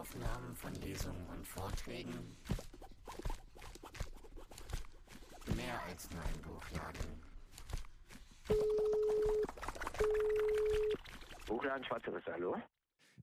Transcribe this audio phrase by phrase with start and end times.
[0.00, 2.34] Aufnahmen von Lesungen und Vorträgen.
[5.54, 7.22] Mehr als nur ein Buchladen.
[11.46, 12.56] Buchladen Schwarze Risse, hallo?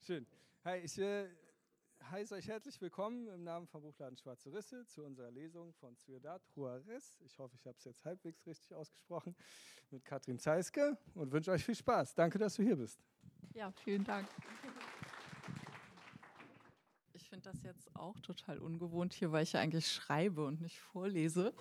[0.03, 0.27] Schön.
[0.65, 1.27] Hi, ich äh,
[2.11, 6.43] heiße euch herzlich willkommen im Namen vom Buchladen Schwarze Risse zu unserer Lesung von Ciudad
[6.55, 7.17] Juarez.
[7.25, 9.35] Ich hoffe, ich habe es jetzt halbwegs richtig ausgesprochen
[9.89, 12.13] mit Katrin Zeiske und wünsche euch viel Spaß.
[12.13, 13.01] Danke, dass du hier bist.
[13.55, 14.27] Ja, vielen Dank.
[17.47, 21.53] Das jetzt auch total ungewohnt hier, weil ich ja eigentlich schreibe und nicht vorlese.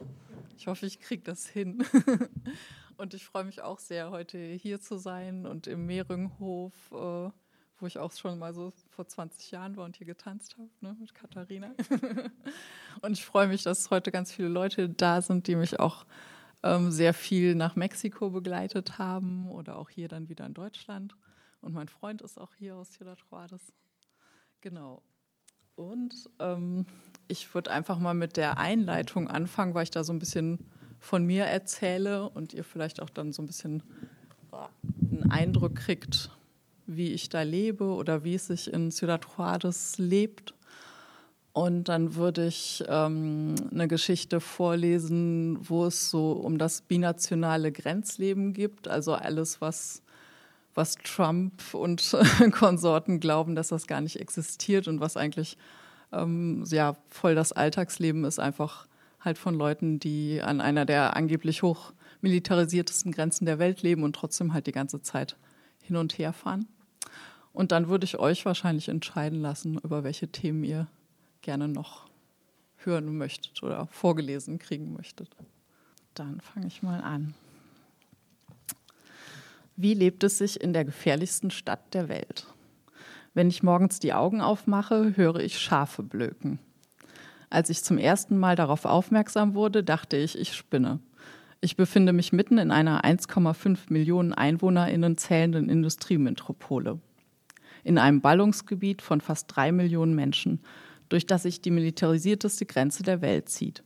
[0.57, 1.85] Ich hoffe, ich kriege das hin.
[2.97, 7.31] Und ich freue mich auch sehr, heute hier zu sein und im Mehringhof, äh,
[7.79, 10.97] wo ich auch schon mal so vor 20 Jahren war und hier getanzt habe ne,
[10.99, 11.75] mit Katharina.
[13.03, 16.07] und ich freue mich, dass heute ganz viele Leute da sind, die mich auch
[16.63, 21.15] ähm, sehr viel nach Mexiko begleitet haben oder auch hier dann wieder in Deutschland.
[21.61, 23.75] Und mein Freund ist auch hier aus Ciudad Juarez.
[24.63, 25.03] Genau.
[25.77, 26.87] Und ähm,
[27.29, 30.59] ich würde einfach mal mit der Einleitung anfangen, weil ich da so ein bisschen
[30.99, 33.83] von mir erzähle und ihr vielleicht auch dann so ein bisschen
[35.13, 36.31] einen Eindruck kriegt,
[36.87, 40.55] wie ich da lebe oder wie es sich in Ciudad Juarez lebt.
[41.53, 48.53] Und dann würde ich ähm, eine Geschichte vorlesen, wo es so um das binationale Grenzleben
[48.53, 50.03] gibt, also alles, was
[50.77, 52.17] was Trump und
[52.53, 55.57] Konsorten glauben, dass das gar nicht existiert und was eigentlich
[56.13, 58.87] ähm, ja voll das Alltagsleben ist, einfach
[59.21, 64.53] halt von Leuten, die an einer der angeblich hochmilitarisiertesten Grenzen der Welt leben und trotzdem
[64.53, 65.37] halt die ganze Zeit
[65.83, 66.69] hin und her fahren.
[67.53, 70.89] Und dann würde ich euch wahrscheinlich entscheiden lassen, über welche Themen ihr
[71.41, 72.07] gerne noch
[72.77, 75.35] hören möchtet oder vorgelesen kriegen möchtet.
[76.15, 77.35] Dann fange ich mal an.
[79.79, 82.47] Wie lebt es sich in der gefährlichsten Stadt der Welt?
[83.35, 86.59] Wenn ich morgens die Augen aufmache, höre ich Schafe blöken.
[87.51, 91.01] Als ich zum ersten Mal darauf aufmerksam wurde, dachte ich, ich spinne.
[91.61, 96.99] Ich befinde mich mitten in einer 1,5 Millionen Einwohnerinnen zählenden Industriemetropole.
[97.85, 100.61] In einem Ballungsgebiet von fast drei Millionen Menschen,
[101.11, 103.85] durch das sich die militarisierteste Grenze der Welt zieht.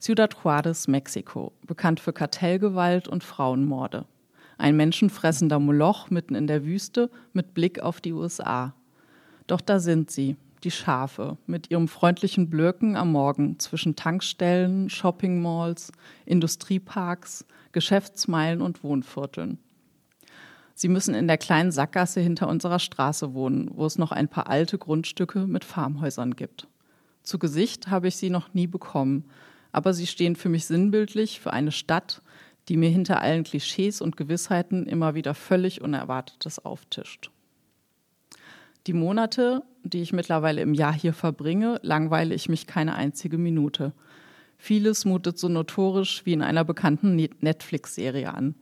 [0.00, 4.06] Ciudad Juárez, Mexiko, bekannt für Kartellgewalt und Frauenmorde.
[4.58, 8.74] Ein menschenfressender Moloch mitten in der Wüste mit Blick auf die USA.
[9.46, 15.92] Doch da sind sie, die Schafe, mit ihrem freundlichen Blöken am Morgen zwischen Tankstellen, Shoppingmalls,
[16.24, 19.58] Industrieparks, Geschäftsmeilen und Wohnvierteln.
[20.74, 24.48] Sie müssen in der kleinen Sackgasse hinter unserer Straße wohnen, wo es noch ein paar
[24.48, 26.68] alte Grundstücke mit Farmhäusern gibt.
[27.22, 29.24] Zu Gesicht habe ich sie noch nie bekommen,
[29.72, 32.22] aber sie stehen für mich sinnbildlich für eine Stadt,
[32.68, 37.30] die mir hinter allen Klischees und Gewissheiten immer wieder völlig Unerwartetes auftischt.
[38.86, 43.92] Die Monate, die ich mittlerweile im Jahr hier verbringe, langweile ich mich keine einzige Minute.
[44.58, 48.54] Vieles mutet so notorisch wie in einer bekannten Netflix-Serie an.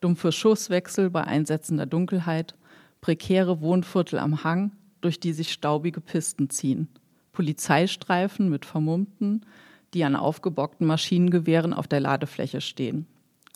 [0.00, 2.54] Dumpfe Schusswechsel bei einsetzender Dunkelheit,
[3.00, 6.88] prekäre Wohnviertel am Hang, durch die sich staubige Pisten ziehen,
[7.32, 9.46] Polizeistreifen mit Vermummten,
[9.94, 13.06] die an aufgebockten Maschinengewehren auf der Ladefläche stehen.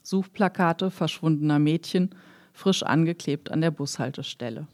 [0.03, 2.11] Suchplakate verschwundener Mädchen,
[2.53, 4.67] frisch angeklebt an der Bushaltestelle.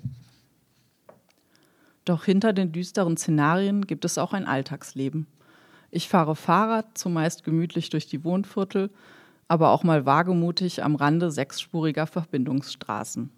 [2.05, 5.27] Doch hinter den düsteren Szenarien gibt es auch ein Alltagsleben.
[5.91, 8.91] Ich fahre Fahrrad, zumeist gemütlich durch die Wohnviertel,
[9.47, 13.31] aber auch mal wagemutig am Rande sechsspuriger Verbindungsstraßen.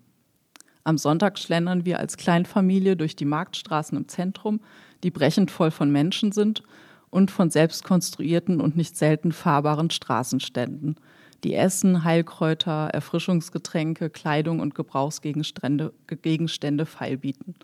[0.82, 4.60] Am Sonntag schlendern wir als Kleinfamilie durch die Marktstraßen im Zentrum,
[5.02, 6.62] die brechend voll von Menschen sind
[7.10, 10.96] und von selbst konstruierten und nicht selten fahrbaren Straßenständen,
[11.44, 17.54] die Essen, Heilkräuter, Erfrischungsgetränke, Kleidung und Gebrauchsgegenstände Gegenstände feilbieten.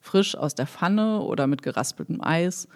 [0.00, 2.68] Frisch aus der Pfanne oder mit geraspeltem Eis,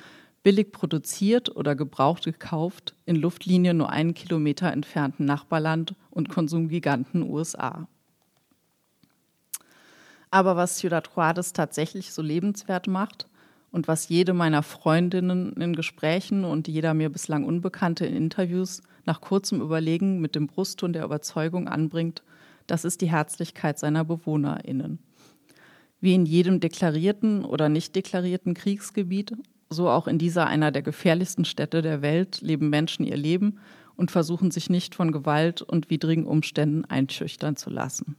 [0.43, 7.87] billig produziert oder gebraucht gekauft, in Luftlinie nur einen Kilometer entfernten Nachbarland und Konsumgiganten USA.
[10.31, 13.30] Aber was Ciudad Juárez tatsächlich so lebenswert macht
[13.73, 19.21] und was jede meiner Freundinnen in Gesprächen und jeder mir bislang Unbekannte in Interviews nach
[19.21, 22.23] kurzem Überlegen mit dem Brustton der Überzeugung anbringt,
[22.67, 24.99] das ist die Herzlichkeit seiner BewohnerInnen.
[26.01, 29.37] Wie in jedem deklarierten oder nicht deklarierten Kriegsgebiet,
[29.69, 33.59] so auch in dieser einer der gefährlichsten Städte der Welt, leben Menschen ihr Leben
[33.97, 38.17] und versuchen sich nicht von Gewalt und widrigen Umständen einschüchtern zu lassen.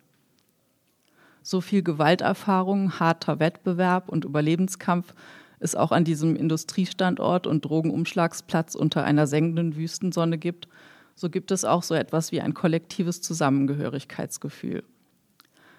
[1.43, 5.15] So viel Gewalterfahrung, harter Wettbewerb und Überlebenskampf
[5.61, 10.67] es auch an diesem Industriestandort und Drogenumschlagsplatz unter einer sengenden Wüstensonne gibt,
[11.15, 14.83] so gibt es auch so etwas wie ein kollektives Zusammengehörigkeitsgefühl.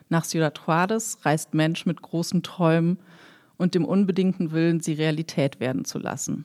[0.09, 2.99] Nach Ciudad Juárez reist Mensch mit großen Träumen
[3.57, 6.45] und dem unbedingten Willen, sie Realität werden zu lassen.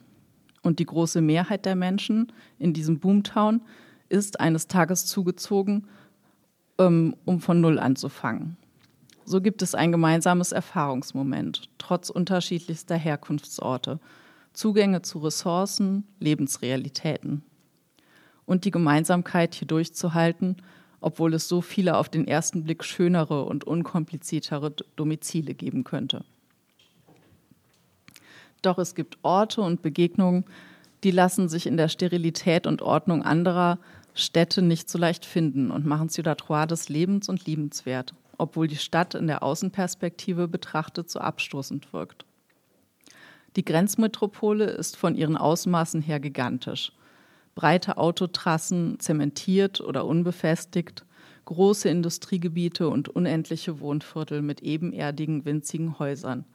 [0.63, 3.61] Und die große Mehrheit der Menschen in diesem Boomtown
[4.09, 5.87] ist eines Tages zugezogen,
[6.79, 8.57] ähm, um von Null anzufangen.
[9.29, 13.99] So gibt es ein gemeinsames Erfahrungsmoment, trotz unterschiedlichster Herkunftsorte,
[14.53, 17.43] Zugänge zu Ressourcen, Lebensrealitäten.
[18.45, 20.55] Und die Gemeinsamkeit hier durchzuhalten,
[21.01, 26.23] obwohl es so viele auf den ersten Blick schönere und unkompliziertere Domizile geben könnte.
[28.61, 30.45] Doch es gibt Orte und Begegnungen,
[31.03, 33.77] die lassen sich in der Sterilität und Ordnung anderer
[34.13, 39.15] Städte nicht so leicht finden und machen Ciudad Juárez lebens- und liebenswert obwohl die Stadt
[39.15, 42.25] in der Außenperspektive betrachtet so abstoßend wirkt.
[43.55, 46.91] Die Grenzmetropole ist von ihren Ausmaßen her gigantisch.
[47.55, 51.05] Breite Autotrassen, zementiert oder unbefestigt,
[51.45, 56.45] große Industriegebiete und unendliche Wohnviertel mit ebenerdigen, winzigen Häusern.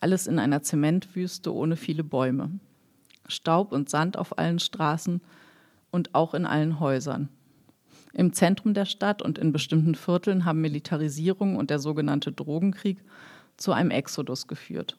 [0.00, 2.50] Alles in einer Zementwüste ohne viele Bäume.
[3.26, 5.22] Staub und Sand auf allen Straßen
[5.90, 7.30] und auch in allen Häusern.
[8.14, 12.98] Im Zentrum der Stadt und in bestimmten Vierteln haben Militarisierung und der sogenannte Drogenkrieg
[13.56, 14.96] zu einem Exodus geführt.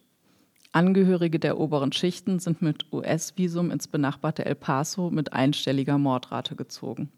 [0.73, 7.09] Angehörige der oberen Schichten sind mit US-Visum ins benachbarte El Paso mit einstelliger Mordrate gezogen.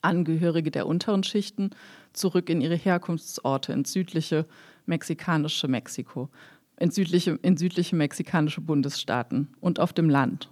[0.00, 1.70] Angehörige der unteren Schichten
[2.14, 4.46] zurück in ihre Herkunftsorte ins südliche
[4.86, 6.30] mexikanische Mexiko,
[6.78, 10.48] in südliche, in südliche mexikanische Bundesstaaten und auf dem Land,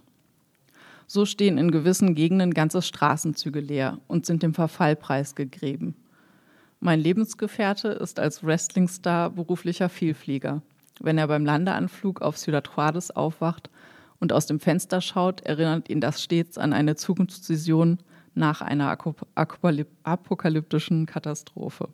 [1.09, 5.95] so stehen in gewissen Gegenden ganze Straßenzüge leer und sind dem Verfall preisgegeben.
[6.79, 10.61] Mein Lebensgefährte ist als Wrestlingstar beruflicher Vielflieger.
[10.99, 13.71] Wenn er beim Landeanflug auf Ciudad Juárez aufwacht
[14.19, 17.97] und aus dem Fenster schaut, erinnert ihn das stets an eine Zukunftsvision
[18.35, 18.95] nach einer
[20.03, 21.89] apokalyptischen Katastrophe.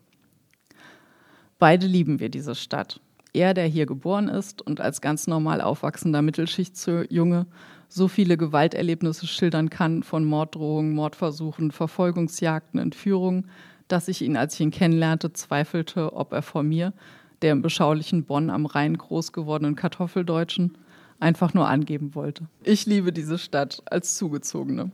[1.58, 3.00] Beide lieben wir diese Stadt.
[3.32, 7.46] Er, der hier geboren ist und als ganz normal aufwachsender Mittelschichtsjunge
[7.90, 13.50] so viele Gewalterlebnisse schildern kann, von Morddrohungen, Mordversuchen, Verfolgungsjagden, Entführungen,
[13.88, 16.94] dass ich ihn, als ich ihn kennenlernte, zweifelte, ob er vor mir,
[17.42, 20.78] der im beschaulichen Bonn am Rhein groß gewordenen Kartoffeldeutschen,
[21.20, 22.46] einfach nur angeben wollte.
[22.64, 24.92] Ich liebe diese Stadt als Zugezogene.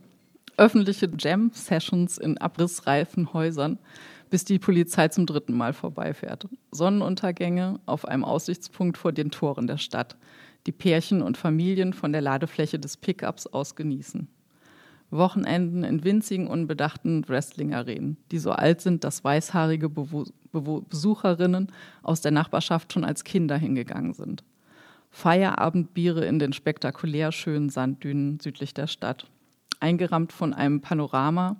[0.58, 3.80] Öffentliche Jam-Sessions in abrissreifen Häusern,
[4.32, 6.48] bis die Polizei zum dritten Mal vorbeifährt.
[6.72, 10.18] Sonnenuntergänge auf einem Aussichtspunkt vor den Toren der Stadt
[10.66, 14.28] die Pärchen und Familien von der Ladefläche des Pickups aus genießen.
[15.10, 21.72] Wochenenden in winzigen, unbedachten Wrestling-Arenen, die so alt sind, dass weißhaarige Bewo Bewo Besucherinnen
[22.04, 24.44] aus der Nachbarschaft schon als Kinder hingegangen sind.
[25.10, 29.30] Feierabendbiere in den spektakulär schönen Sanddünen südlich der Stadt,
[29.80, 31.58] eingerahmt von einem Panorama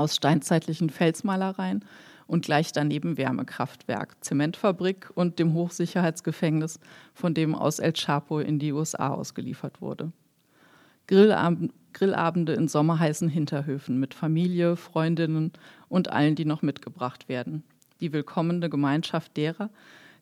[0.00, 1.84] aus steinzeitlichen Felsmalereien
[2.26, 6.80] und gleich daneben Wärmekraftwerk, Zementfabrik und dem Hochsicherheitsgefängnis,
[7.12, 10.12] von dem aus El Chapo in die USA ausgeliefert wurde.
[11.06, 15.52] Grillabend, Grillabende in sommerheißen Hinterhöfen mit Familie, Freundinnen
[15.88, 17.64] und allen, die noch mitgebracht werden.
[18.00, 19.70] Die willkommene Gemeinschaft derer,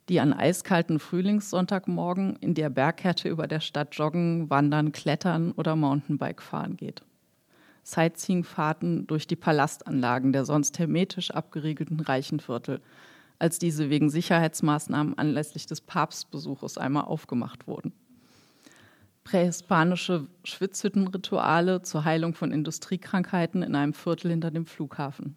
[0.09, 6.43] die an eiskalten Frühlingssonntagmorgen in der Bergkette über der Stadt joggen, wandern, klettern oder Mountainbike
[6.43, 7.03] fahren geht.
[7.89, 12.81] Sightseeing-Fahrten durch die Palastanlagen der sonst hermetisch abgeriegelten Reichenviertel,
[13.39, 17.93] als diese wegen Sicherheitsmaßnahmen anlässlich des Papstbesuches einmal aufgemacht wurden.
[19.25, 25.37] Prähispanische Schwitzhüttenrituale zur Heilung von Industriekrankheiten in einem Viertel hinter dem Flughafen.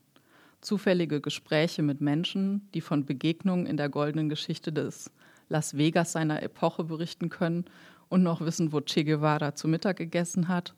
[0.59, 5.09] Zufällige Gespräche mit Menschen, die von Begegnungen in der goldenen Geschichte des
[5.49, 7.65] Las Vegas seiner Epoche berichten können
[8.09, 10.73] und noch wissen, wo Che Guevara zu Mittag gegessen hat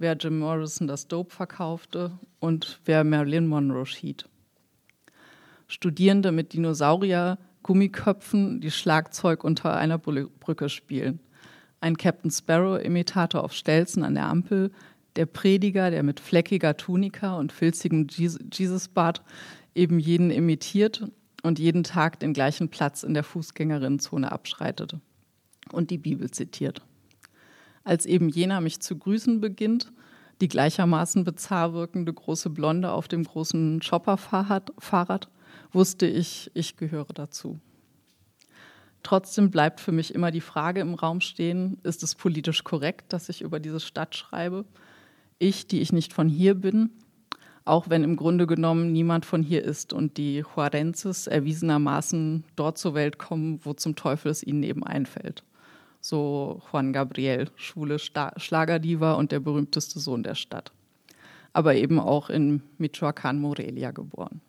[0.00, 4.28] wer Jim Morrison das Dope verkaufte und wer Marilyn Monroe schied.
[5.68, 11.20] Studierende mit Dinosaurier-Gummiköpfen, die Schlagzeug unter einer Brücke spielen.
[11.80, 14.72] Ein Captain Sparrow-Imitator auf Stelzen an der Ampel,
[15.16, 19.22] der Prediger, der mit fleckiger Tunika und filzigem Jesus-Bart
[19.74, 21.10] eben jeden imitiert
[21.42, 25.00] und jeden Tag den gleichen Platz in der Fußgängerinnenzone abschreitete
[25.72, 26.82] und die Bibel zitiert.
[27.84, 29.92] Als eben jener mich zu grüßen beginnt,
[30.40, 35.28] die gleichermaßen bizarr wirkende große Blonde auf dem großen Chopper-Fahrrad,
[35.72, 37.60] wusste ich, ich gehöre dazu.
[39.02, 43.28] Trotzdem bleibt für mich immer die Frage im Raum stehen, ist es politisch korrekt, dass
[43.28, 44.66] ich über diese Stadt schreibe?
[45.38, 46.90] Ich, die ich nicht von hier bin,
[47.64, 52.94] auch wenn im Grunde genommen niemand von hier ist und die Juarezes erwiesenermaßen dort zur
[52.94, 55.44] Welt kommen, wo zum Teufel es ihnen eben einfällt
[56.00, 60.72] so Juan Gabriel, schwule Schlagerdiva und der berühmteste Sohn der Stadt.
[61.52, 64.40] Aber eben auch in Michoacán, Morelia geboren.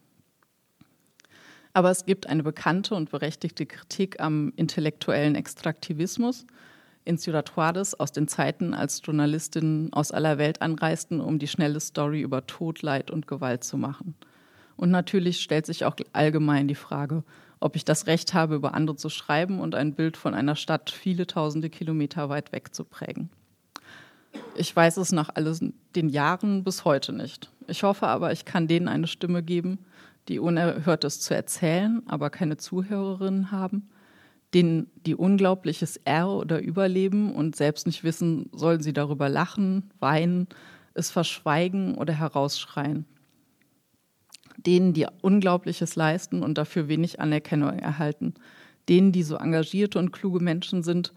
[1.74, 6.46] Aber es gibt eine bekannte und berechtigte Kritik am intellektuellen Extraktivismus
[7.06, 11.80] in Ciudad Juárez aus den Zeiten, als Journalistinnen aus aller Welt anreisten, um die schnelle
[11.80, 14.16] Story über Tod, Leid und Gewalt zu machen.
[14.76, 17.24] Und natürlich stellt sich auch allgemein die Frage,
[17.62, 20.90] ob ich das Recht habe, über andere zu schreiben und ein Bild von einer Stadt
[20.90, 23.30] viele tausende Kilometer weit weg zu prägen.
[24.56, 25.54] Ich weiß es nach all
[25.96, 27.50] den Jahren bis heute nicht.
[27.68, 29.80] Ich hoffe aber, ich kann denen eine Stimme geben,
[30.28, 33.90] die Unerhörtes zu erzählen, aber keine Zuhörerinnen haben,
[34.54, 40.48] denen die Unglaubliches R oder überleben und selbst nicht wissen, sollen sie darüber lachen, weinen,
[40.94, 43.06] es verschweigen oder herausschreien.
[44.66, 48.34] Denen, die Unglaubliches leisten und dafür wenig Anerkennung erhalten.
[48.90, 51.14] Denen, die so engagierte und kluge Menschen sind,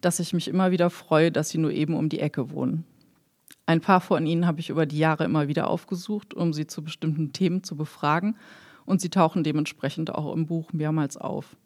[0.00, 2.84] dass ich mich immer wieder freue, dass sie nur eben um die Ecke wohnen.
[3.66, 6.82] Ein paar von ihnen habe ich über die Jahre immer wieder aufgesucht, um sie zu
[6.82, 8.36] bestimmten Themen zu befragen,
[8.86, 11.56] und sie tauchen dementsprechend auch im Buch mehrmals auf.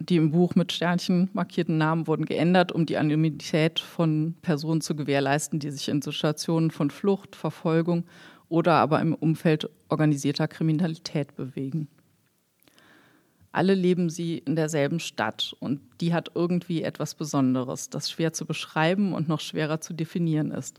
[0.00, 4.96] Die im Buch mit Sternchen markierten Namen wurden geändert, um die Anonymität von Personen zu
[4.96, 8.04] gewährleisten, die sich in Situationen von Flucht, Verfolgung
[8.50, 11.88] oder aber im Umfeld organisierter Kriminalität bewegen.
[13.52, 18.44] Alle leben sie in derselben Stadt und die hat irgendwie etwas Besonderes, das schwer zu
[18.44, 20.78] beschreiben und noch schwerer zu definieren ist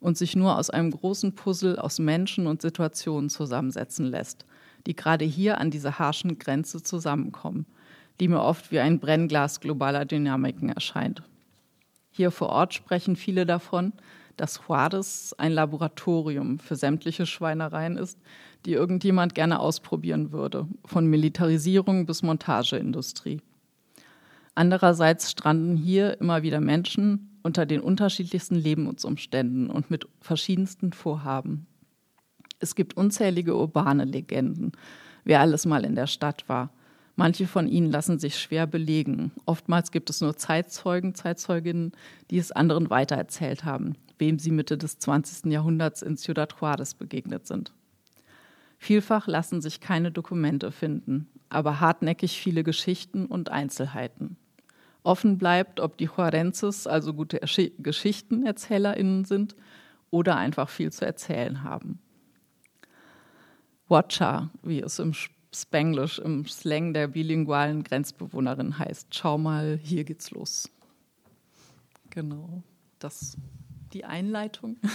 [0.00, 4.46] und sich nur aus einem großen Puzzle aus Menschen und Situationen zusammensetzen lässt,
[4.86, 7.66] die gerade hier an dieser harschen Grenze zusammenkommen,
[8.20, 11.22] die mir oft wie ein Brennglas globaler Dynamiken erscheint.
[12.10, 13.92] Hier vor Ort sprechen viele davon,
[14.36, 18.18] dass Juarez ein Laboratorium für sämtliche Schweinereien ist,
[18.64, 23.40] die irgendjemand gerne ausprobieren würde, von Militarisierung bis Montageindustrie.
[24.54, 31.66] Andererseits stranden hier immer wieder Menschen unter den unterschiedlichsten Lebensumständen und mit verschiedensten Vorhaben.
[32.58, 34.72] Es gibt unzählige urbane Legenden,
[35.24, 36.70] wer alles mal in der Stadt war.
[37.14, 39.30] Manche von ihnen lassen sich schwer belegen.
[39.44, 41.92] Oftmals gibt es nur Zeitzeugen, Zeitzeuginnen,
[42.30, 45.52] die es anderen weitererzählt haben, wem sie Mitte des 20.
[45.52, 47.72] Jahrhunderts in Ciudad Juárez begegnet sind.
[48.78, 54.36] Vielfach lassen sich keine Dokumente finden, aber hartnäckig viele Geschichten und Einzelheiten.
[55.02, 57.40] Offen bleibt, ob die Juarezes also gute
[57.78, 59.54] GeschichtenerzählerInnen sind
[60.10, 62.00] oder einfach viel zu erzählen haben.
[63.88, 65.12] Watcha, wie es im
[65.54, 69.14] Spanglish, im Slang der bilingualen Grenzbewohnerin heißt.
[69.14, 70.68] Schau mal, hier geht's los.
[72.10, 72.62] Genau,
[72.98, 73.36] das
[73.92, 74.76] die Einleitung.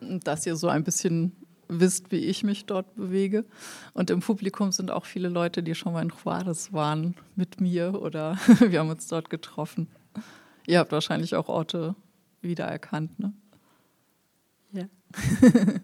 [0.00, 1.32] dass ihr so ein bisschen
[1.68, 3.44] wisst, wie ich mich dort bewege.
[3.92, 8.00] Und im Publikum sind auch viele Leute, die schon mal in Juarez waren mit mir
[8.00, 9.88] oder wir haben uns dort getroffen.
[10.66, 11.94] Ihr habt wahrscheinlich auch Orte
[12.40, 13.32] wiedererkannt, ne?
[14.72, 14.84] Ja.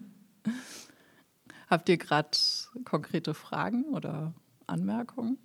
[1.69, 2.29] habt ihr gerade
[2.85, 4.33] konkrete Fragen oder
[4.67, 5.37] Anmerkungen?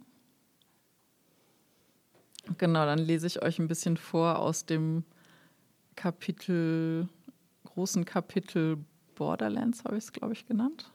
[2.56, 5.04] Genau, dann lese ich euch ein bisschen vor aus dem
[5.96, 7.08] Kapitel
[7.78, 8.78] großen Kapitel
[9.14, 10.90] Borderlands, habe ich es, glaube ich, genannt.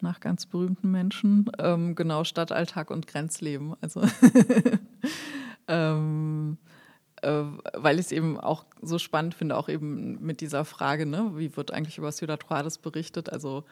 [0.00, 1.50] Nach ganz berühmten Menschen.
[1.58, 3.74] Ähm, genau, Stadtalltag und Grenzleben.
[3.80, 4.02] Also
[5.68, 6.58] ähm,
[7.22, 7.44] äh,
[7.74, 11.56] weil ich es eben auch so spannend finde, auch eben mit dieser Frage, ne, wie
[11.56, 13.30] wird eigentlich über Ciudad Juarez berichtet?
[13.30, 13.64] Also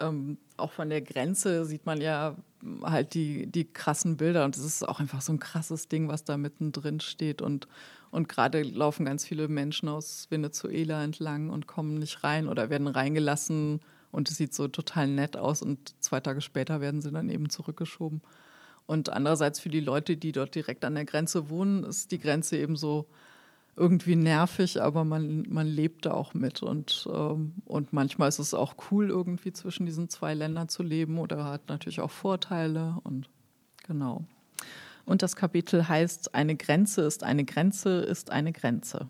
[0.00, 2.36] ähm, auch von der Grenze sieht man ja
[2.82, 6.24] halt die, die krassen Bilder und es ist auch einfach so ein krasses Ding, was
[6.24, 7.68] da mittendrin steht und
[8.10, 12.86] und gerade laufen ganz viele Menschen aus Venezuela entlang und kommen nicht rein oder werden
[12.86, 17.28] reingelassen und es sieht so total nett aus und zwei Tage später werden sie dann
[17.28, 18.22] eben zurückgeschoben.
[18.86, 22.56] Und andererseits für die Leute, die dort direkt an der Grenze wohnen, ist die Grenze
[22.56, 23.06] eben so
[23.78, 26.62] irgendwie nervig, aber man, man lebt da auch mit.
[26.62, 31.18] Und, ähm, und manchmal ist es auch cool, irgendwie zwischen diesen zwei Ländern zu leben
[31.18, 33.28] oder hat natürlich auch Vorteile und
[33.86, 34.24] genau.
[35.04, 39.08] Und das Kapitel heißt, eine Grenze ist eine Grenze ist eine Grenze.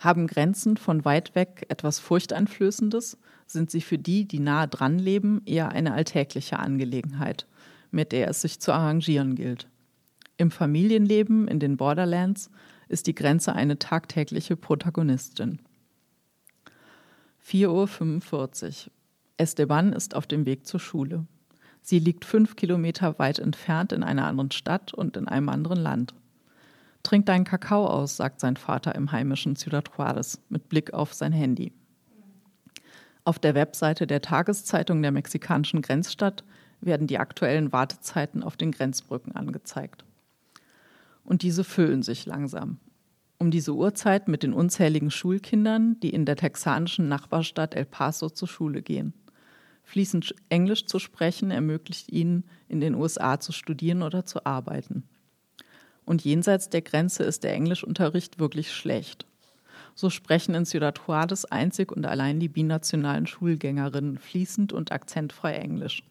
[0.00, 5.42] Haben Grenzen von weit weg etwas Furchteinflößendes, sind sie für die, die nahe dran leben,
[5.44, 7.46] eher eine alltägliche Angelegenheit,
[7.90, 9.68] mit der es sich zu arrangieren gilt.
[10.36, 12.50] Im Familienleben in den Borderlands
[12.88, 15.60] ist die Grenze eine tagtägliche Protagonistin.
[17.46, 18.92] 4.45 Uhr.
[19.36, 21.26] Esteban ist auf dem Weg zur Schule.
[21.80, 26.14] Sie liegt fünf Kilometer weit entfernt in einer anderen Stadt und in einem anderen Land.
[27.02, 31.32] Trink deinen Kakao aus, sagt sein Vater im heimischen Ciudad Juárez mit Blick auf sein
[31.32, 31.72] Handy.
[33.24, 36.44] Auf der Webseite der Tageszeitung der mexikanischen Grenzstadt
[36.80, 40.04] werden die aktuellen Wartezeiten auf den Grenzbrücken angezeigt.
[41.28, 42.78] Und diese füllen sich langsam.
[43.36, 48.48] Um diese Uhrzeit mit den unzähligen Schulkindern, die in der texanischen Nachbarstadt El Paso zur
[48.48, 49.12] Schule gehen.
[49.84, 55.02] Fließend Englisch zu sprechen ermöglicht ihnen, in den USA zu studieren oder zu arbeiten.
[56.06, 59.26] Und jenseits der Grenze ist der Englischunterricht wirklich schlecht.
[59.94, 66.02] So sprechen in Ciudad Juarez einzig und allein die binationalen Schulgängerinnen fließend und akzentfrei Englisch.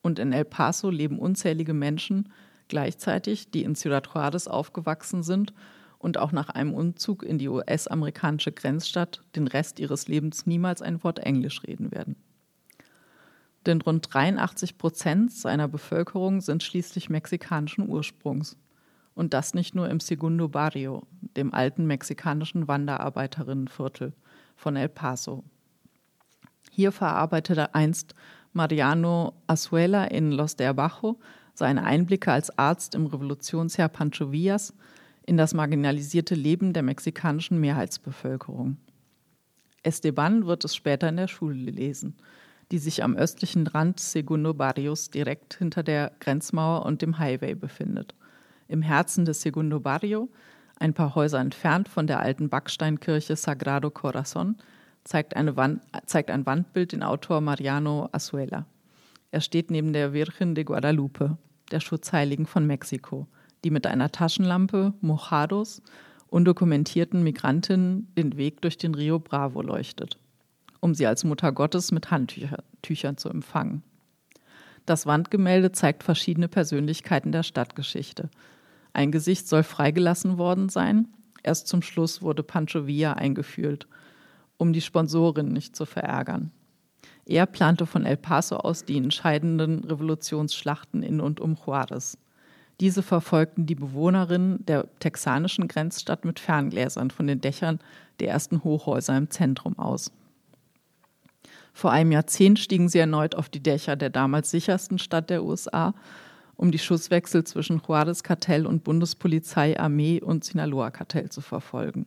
[0.00, 2.30] Und in El Paso leben unzählige Menschen
[2.68, 5.52] gleichzeitig, die in Ciudad Juarez aufgewachsen sind
[5.98, 11.02] und auch nach einem Umzug in die US-amerikanische Grenzstadt den Rest ihres Lebens niemals ein
[11.02, 12.16] Wort Englisch reden werden.
[13.66, 18.56] Denn rund 83 Prozent seiner Bevölkerung sind schließlich mexikanischen Ursprungs.
[19.14, 21.02] Und das nicht nur im Segundo Barrio,
[21.36, 24.12] dem alten mexikanischen Wanderarbeiterinnenviertel
[24.54, 25.42] von El Paso.
[26.70, 28.14] Hier verarbeitete einst
[28.52, 31.18] Mariano Azuela in Los de Abajo
[31.58, 34.74] seine Einblicke als Arzt im Revolutionsjahr Pancho Villas
[35.24, 38.76] in das marginalisierte Leben der mexikanischen Mehrheitsbevölkerung.
[39.82, 42.16] Esteban wird es später in der Schule lesen,
[42.70, 48.14] die sich am östlichen Rand Segundo Barrios direkt hinter der Grenzmauer und dem Highway befindet–
[48.68, 50.28] im Herzen des Segundo Barrio,
[50.78, 54.56] ein paar Häuser entfernt von der alten Backsteinkirche Sagrado Corazon,
[55.04, 58.66] zeigt, Wand, zeigt ein Wandbild den Autor Mariano Azuela.
[59.30, 61.38] Er steht neben der Virgen de Guadalupe,
[61.70, 63.26] der Schutzheiligen von Mexiko,
[63.64, 65.82] die mit einer Taschenlampe, Mojados,
[66.28, 70.18] undokumentierten Migrantinnen den Weg durch den Rio Bravo leuchtet,
[70.80, 73.82] um sie als Mutter Gottes mit Handtüchern zu empfangen.
[74.84, 78.30] Das Wandgemälde zeigt verschiedene Persönlichkeiten der Stadtgeschichte,
[78.96, 81.08] ein Gesicht soll freigelassen worden sein.
[81.42, 83.86] Erst zum Schluss wurde Pancho Villa eingeführt,
[84.56, 86.50] um die Sponsorin nicht zu verärgern.
[87.26, 92.16] Er plante von El Paso aus die entscheidenden Revolutionsschlachten in und um Juarez.
[92.78, 97.80] Diese verfolgten die Bewohnerinnen der texanischen Grenzstadt mit Ferngläsern von den Dächern
[98.20, 100.12] der ersten Hochhäuser im Zentrum aus.
[101.72, 105.94] Vor einem Jahrzehnt stiegen sie erneut auf die Dächer der damals sichersten Stadt der USA
[106.56, 112.06] um die Schusswechsel zwischen Juarez-Kartell und Bundespolizei, Armee und Sinaloa-Kartell zu verfolgen.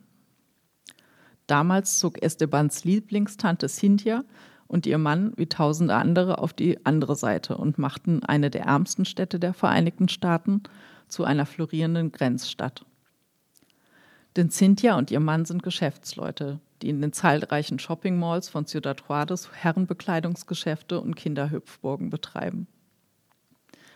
[1.46, 4.24] Damals zog Estebans Lieblingstante Cynthia
[4.70, 9.04] und ihr Mann wie tausende andere auf die andere Seite und machten eine der ärmsten
[9.04, 10.62] Städte der Vereinigten Staaten
[11.08, 12.86] zu einer florierenden Grenzstadt.
[14.36, 19.50] Denn Cynthia und ihr Mann sind Geschäftsleute, die in den zahlreichen Shopping-Malls von Ciudad Juarez
[19.52, 22.68] Herrenbekleidungsgeschäfte und Kinderhüpfburgen betreiben.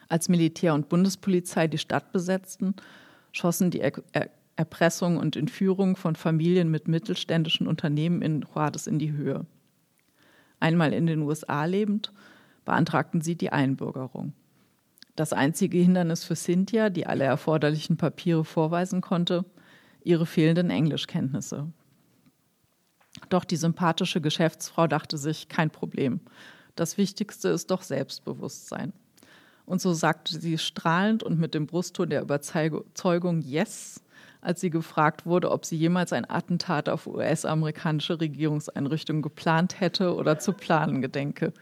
[0.08, 2.74] Als Militär und Bundespolizei die Stadt besetzten,
[3.30, 9.00] schossen die er er Erpressung und Entführung von Familien mit mittelständischen Unternehmen in Juarez in
[9.00, 9.46] die Höhe.
[10.64, 12.10] Einmal in den USA lebend,
[12.64, 14.32] beantragten sie die Einbürgerung.
[15.14, 19.44] Das einzige Hindernis für Cynthia, die alle erforderlichen Papiere vorweisen konnte,
[20.04, 21.70] ihre fehlenden Englischkenntnisse.
[23.28, 26.20] Doch die sympathische Geschäftsfrau dachte sich, kein Problem.
[26.76, 28.94] Das Wichtigste ist doch Selbstbewusstsein.
[29.66, 34.02] Und so sagte sie strahlend und mit dem Brustton der Überzeugung Yes,
[34.44, 40.38] als sie gefragt wurde, ob sie jemals ein Attentat auf US-amerikanische Regierungseinrichtungen geplant hätte oder
[40.38, 41.52] zu planen gedenke.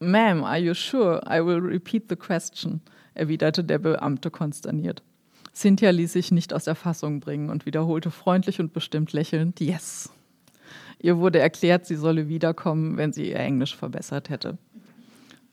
[0.00, 1.20] Ma'am, are you sure?
[1.28, 2.80] I will repeat the question,
[3.14, 5.02] erwiderte der Beamte konsterniert.
[5.54, 10.10] Cynthia ließ sich nicht aus der Fassung bringen und wiederholte freundlich und bestimmt lächelnd Yes.
[11.02, 14.58] Ihr wurde erklärt, sie solle wiederkommen, wenn sie ihr Englisch verbessert hätte.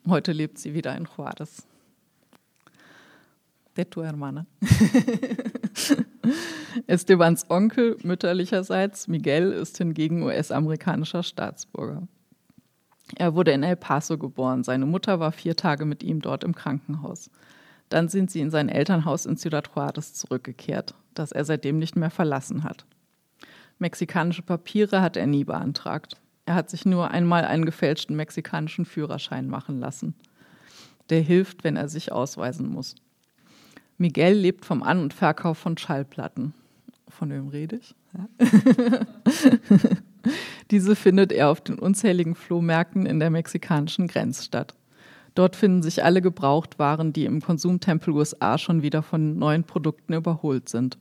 [0.08, 1.68] Heute lebt sie wieder in Juarez.
[3.76, 4.46] De tu hermana.
[6.88, 12.08] Estebans Onkel mütterlicherseits, Miguel, ist hingegen US-amerikanischer Staatsbürger.
[13.16, 14.64] Er wurde in El Paso geboren.
[14.64, 17.30] Seine Mutter war vier Tage mit ihm dort im Krankenhaus.
[17.90, 22.10] Dann sind sie in sein Elternhaus in Ciudad Juarez zurückgekehrt, das er seitdem nicht mehr
[22.10, 22.86] verlassen hat.
[23.80, 26.18] Mexikanische Papiere hat er nie beantragt.
[26.46, 30.16] Er hat sich nur einmal einen gefälschten mexikanischen Führerschein machen lassen.
[31.10, 32.96] Der hilft, wenn er sich ausweisen muss.
[33.98, 36.54] Miguel lebt vom An- und Verkauf von Schallplatten.
[37.10, 37.96] Von wem rede ich?
[38.14, 38.28] Ja.
[40.72, 44.76] Diese findet er auf den unzähligen Flohmärkten in der mexikanischen Grenzstadt.
[45.34, 50.68] Dort finden sich alle Gebrauchtwaren, die im Konsumtempel USA schon wieder von neuen Produkten überholt
[50.68, 50.98] sind.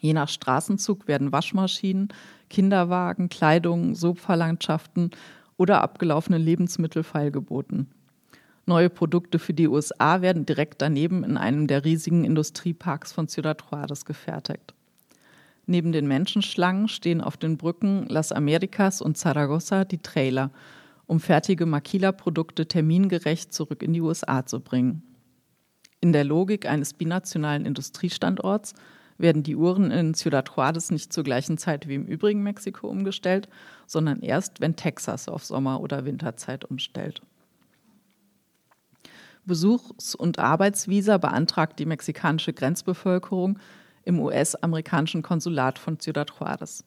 [0.00, 2.08] Je nach Straßenzug werden Waschmaschinen,
[2.48, 5.10] Kinderwagen, Kleidung, Sofalandschaften
[5.56, 7.88] oder abgelaufene Lebensmittel feilgeboten.
[8.68, 13.62] Neue Produkte für die USA werden direkt daneben in einem der riesigen Industrieparks von Ciudad
[13.62, 14.74] Juarez gefertigt.
[15.64, 20.50] Neben den Menschenschlangen stehen auf den Brücken Las Americas und Zaragoza die Trailer,
[21.06, 25.02] um fertige Maquila-Produkte termingerecht zurück in die USA zu bringen.
[26.02, 28.74] In der Logik eines binationalen Industriestandorts
[29.16, 33.48] werden die Uhren in Ciudad Juárez nicht zur gleichen Zeit wie im übrigen Mexiko umgestellt,
[33.86, 37.22] sondern erst, wenn Texas auf Sommer- oder Winterzeit umstellt.
[39.48, 43.58] Besuchs- und Arbeitsvisa beantragt die mexikanische Grenzbevölkerung
[44.04, 46.84] im US-amerikanischen Konsulat von Ciudad Juárez.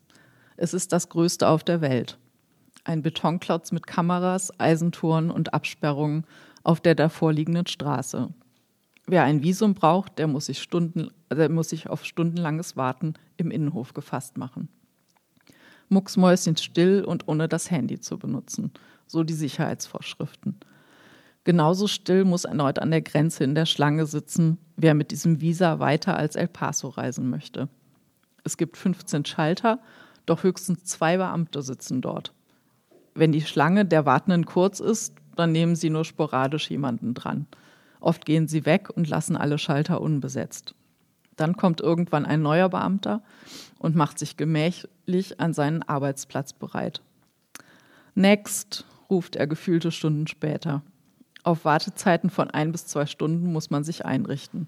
[0.56, 2.18] Es ist das größte auf der Welt.
[2.86, 6.26] Ein Betonklotz mit Kameras, Eisentoren und Absperrungen
[6.64, 8.30] auf der davorliegenden Straße.
[9.08, 13.52] Wer ein Visum braucht, der muss sich, Stunden, der muss sich auf stundenlanges Warten im
[13.52, 14.70] Innenhof gefasst machen.
[15.90, 18.72] Mucksmäuschen still und ohne das Handy zu benutzen,
[19.08, 20.60] so die Sicherheitsvorschriften.
[21.44, 25.80] Genauso still muss erneut an der Grenze in der Schlange sitzen, wer mit diesem Visa
[25.80, 27.68] weiter als El Paso reisen möchte.
[28.44, 29.80] Es gibt 15 Schalter,
[30.26, 32.34] doch höchstens zwei Beamte sitzen dort.
[33.16, 37.48] Wenn die Schlange der Wartenden kurz ist, dann nehmen sie nur sporadisch jemanden dran.
[38.00, 40.76] Oft gehen sie weg und lassen alle Schalter unbesetzt.
[41.36, 43.24] Dann kommt irgendwann ein neuer Beamter
[43.80, 47.02] und macht sich gemächlich an seinen Arbeitsplatz bereit.
[48.14, 50.84] Next, ruft er gefühlte Stunden später.
[51.44, 54.68] Auf Wartezeiten von ein bis zwei Stunden muss man sich einrichten.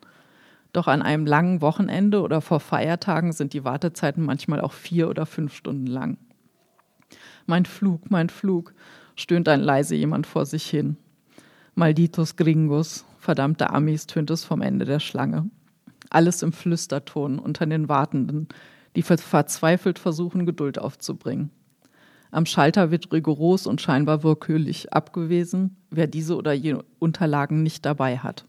[0.71, 5.27] Doch an einem langen Wochenende oder vor Feiertagen sind die Wartezeiten manchmal auch vier oder
[5.27, 6.17] fünf Stunden lang.
[7.45, 8.73] Mein Flug, mein Flug,
[9.15, 10.97] stöhnt ein leise jemand vor sich hin.
[11.75, 15.49] Malditos Gringos, verdammte Amis, tönt es vom Ende der Schlange.
[16.09, 18.47] Alles im Flüsterton unter den Wartenden,
[18.95, 21.51] die verzweifelt versuchen, Geduld aufzubringen.
[22.33, 28.17] Am Schalter wird rigoros und scheinbar willkürlich abgewiesen, wer diese oder jene Unterlagen nicht dabei
[28.17, 28.45] hat.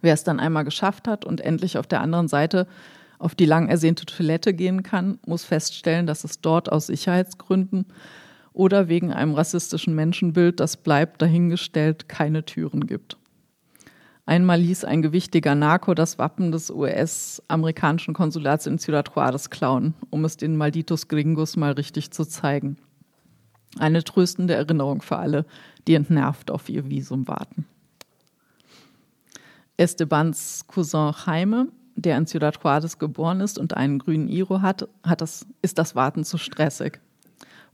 [0.00, 2.66] Wer es dann einmal geschafft hat und endlich auf der anderen Seite
[3.18, 7.88] auf die lang ersehnte Toilette gehen kann, muss feststellen, dass es dort aus Sicherheitsgründen
[8.54, 13.18] oder wegen einem rassistischen Menschenbild, das bleibt dahingestellt, keine Türen gibt.
[14.24, 20.24] Einmal ließ ein gewichtiger Narko das Wappen des US-amerikanischen Konsulats in Ciudad Juárez klauen, um
[20.24, 22.76] es den Malditos Gringos mal richtig zu zeigen.
[23.78, 25.44] Eine tröstende Erinnerung für alle,
[25.88, 27.66] die entnervt auf ihr Visum warten.
[29.76, 35.20] Estebans Cousin Jaime, der in Ciudad Juárez geboren ist und einen grünen Iro hat, hat
[35.20, 37.00] das, ist das Warten zu stressig.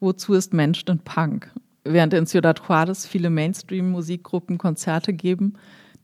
[0.00, 1.52] Wozu ist Mensch denn Punk?
[1.84, 5.54] Während in Ciudad Juárez viele Mainstream-Musikgruppen Konzerte geben,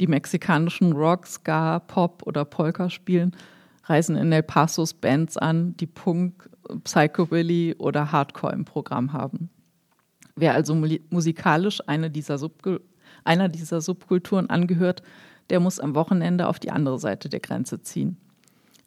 [0.00, 3.36] die mexikanischen Rock, Ska, Pop oder Polka spielen,
[3.84, 6.48] reisen in El Pasos Bands an, die Punk,
[6.84, 9.50] Psychobilly oder Hardcore im Programm haben.
[10.36, 10.74] Wer also
[11.10, 12.38] musikalisch eine dieser
[13.24, 15.02] einer dieser Subkulturen angehört,
[15.50, 18.16] der muss am Wochenende auf die andere Seite der Grenze ziehen.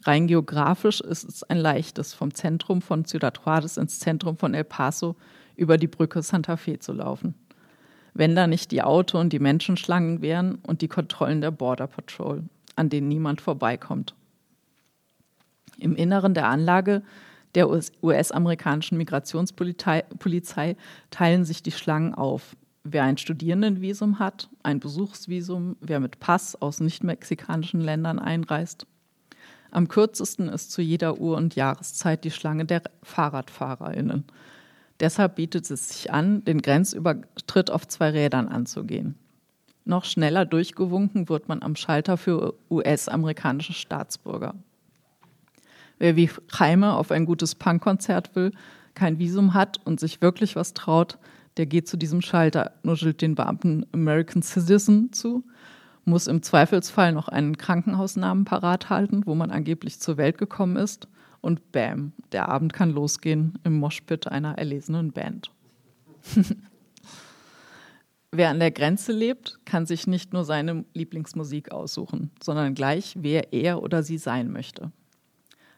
[0.04, 4.63] Rein geografisch ist es ein leichtes, vom Zentrum von Ciudad Juárez ins Zentrum von El
[4.63, 5.15] Paso
[5.56, 7.36] über die Brücke Santa Fe zu laufen
[8.17, 12.43] wenn da nicht die Auto- und die Menschenschlangen wären und die Kontrollen der Border Patrol,
[12.75, 14.15] an denen niemand vorbeikommt.
[15.77, 17.03] Im Inneren der Anlage
[17.53, 20.75] der US-amerikanischen Migrationspolizei
[21.12, 22.56] teilen sich die Schlangen auf.
[22.84, 28.88] Wer ein Studierendenvisum hat, ein Besuchsvisum, wer mit Pass aus nicht-mexikanischen Ländern einreist.
[29.69, 34.25] Am kürzesten ist zu jeder Uhr und Jahreszeit die Schlange der FahrradfahrerInnen–
[34.99, 39.15] Deshalb bietet es sich an, den Grenzübertritt auf zwei Rädern anzugehen.
[39.86, 44.55] Noch schneller durchgewunken wird man am Schalter für US-amerikanische Staatsbürger.
[45.99, 48.51] Wer wie Jaime auf ein gutes Punkkonzert will,
[48.95, 51.17] kein Visum hat und sich wirklich was traut,
[51.57, 55.43] der geht zu diesem Schalter, nuschelt den Beamten American Citizen zu,
[56.05, 61.07] muss im Zweifelsfall noch einen Krankenhausnamen parat halten, wo man angeblich zur Welt gekommen ist
[61.41, 65.52] und bam, der Abend kann losgehen im Moshpit einer erlesenen Band.
[68.32, 73.54] Wer an der Grenze lebt, kann sich nicht nur seine Lieblingsmusik aussuchen, sondern gleich, wer
[73.54, 74.91] er oder sie sein möchte.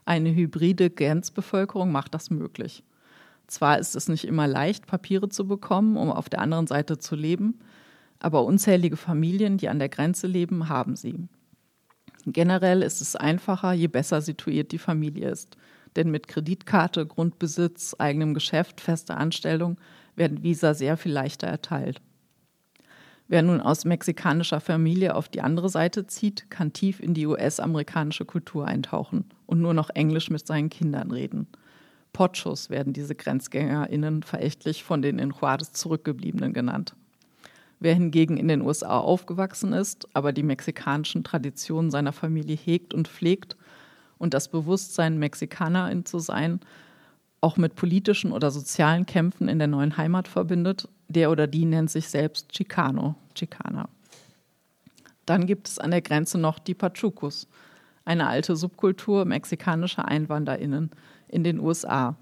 [0.03, 2.83] Eine hybride Grenzbevölkerung macht das möglich.
[3.45, 7.15] Zwar ist es nicht immer leicht, Papiere zu bekommen, um auf der anderen Seite zu
[7.15, 7.59] leben,
[8.19, 11.27] aber unzählige Familien, die an der Grenze leben, haben sie.
[12.25, 15.57] Generell ist es einfacher, je besser situiert die Familie ist.
[15.95, 19.77] Denn mit Kreditkarte, Grundbesitz, eigenem Geschäft, fester Anstellung
[20.15, 22.01] werden Visa sehr viel leichter erteilt.
[23.27, 28.25] Wer nun aus mexikanischer Familie auf die andere Seite zieht, kann tief in die US-amerikanische
[28.25, 31.47] Kultur eintauchen und nur noch Englisch mit seinen Kindern reden.
[32.11, 36.95] Pochos werden diese GrenzgängerInnen verächtlich von den in Juarez zurückgebliebenen genannt.
[37.79, 43.07] Wer hingegen in den USA aufgewachsen ist, aber die mexikanischen Traditionen seiner Familie hegt und
[43.07, 43.55] pflegt
[44.17, 46.59] und das Bewusstsein, Mexikanerin zu sein,
[47.41, 51.89] auch mit politischen oder sozialen Kämpfen in der neuen Heimat verbindet, der oder die nennt
[51.89, 53.87] sich selbst Chicano, Chicana.
[55.25, 57.47] Dann gibt es an der Grenze noch die Pachucos,
[58.03, 60.91] eine alte Subkultur mexikanischer EinwanderInnen
[61.27, 62.15] in den USA.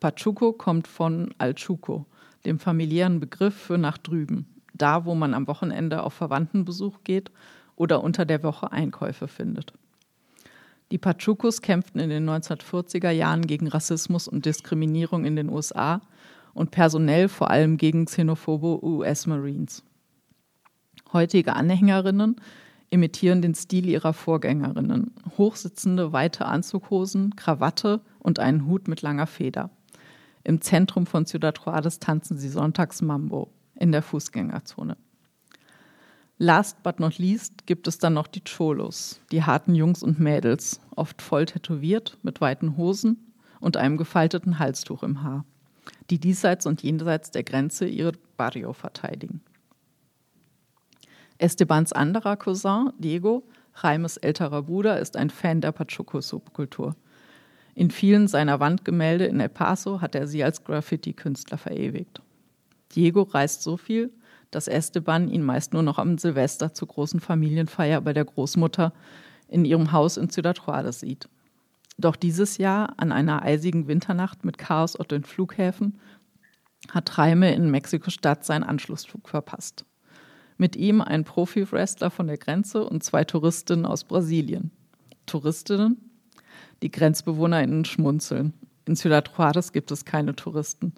[0.00, 2.06] Pachuco kommt von Alchuco,
[2.44, 4.46] dem familiären Begriff für nach drüben,
[4.78, 7.30] da wo man am Wochenende auf Verwandtenbesuch geht
[7.76, 9.72] oder unter der Woche Einkäufe findet.
[10.90, 16.00] Die Pachucos kämpften in den 1940er Jahren gegen Rassismus und Diskriminierung in den USA
[16.54, 19.84] und personell vor allem gegen xenophobe US Marines.
[21.12, 22.36] Heutige Anhängerinnen
[22.90, 25.12] imitieren den Stil ihrer Vorgängerinnen.
[25.36, 29.70] Hochsitzende, weite Anzughosen, Krawatte und einen Hut mit langer Feder.
[30.42, 34.96] Im Zentrum von Ciudad Juarez tanzen sie sonntags Mambo in der Fußgängerzone.
[36.40, 40.80] Last but not least gibt es dann noch die Cholos, die harten Jungs und Mädels,
[40.94, 45.44] oft voll tätowiert, mit weiten Hosen und einem gefalteten Halstuch im Haar,
[46.10, 49.40] die diesseits und jenseits der Grenze ihre Barrio verteidigen.
[51.38, 53.42] Estebans anderer Cousin, Diego,
[53.82, 56.94] Jaimes älterer Bruder, ist ein Fan der Pachuco-Subkultur.
[57.74, 62.20] In vielen seiner Wandgemälde in El Paso hat er sie als Graffiti-Künstler verewigt.
[62.94, 64.12] Diego reist so viel,
[64.50, 68.92] dass Esteban ihn meist nur noch am Silvester zur großen Familienfeier bei der Großmutter
[69.48, 71.28] in ihrem Haus in Ciudad Juarez sieht.
[71.98, 75.98] Doch dieses Jahr, an einer eisigen Winternacht mit Chaos auf den Flughäfen,
[76.90, 79.84] hat Reime in Mexiko-Stadt seinen Anschlussflug verpasst
[80.58, 84.72] mit ihm ein Profi-Wrestler von der Grenze und zwei Touristinnen aus Brasilien.
[85.24, 85.96] Touristinnen?
[86.82, 88.52] Die GrenzbewohnerInnen schmunzeln.
[88.84, 90.92] In Ciudad Juarez gibt es keine Touristen,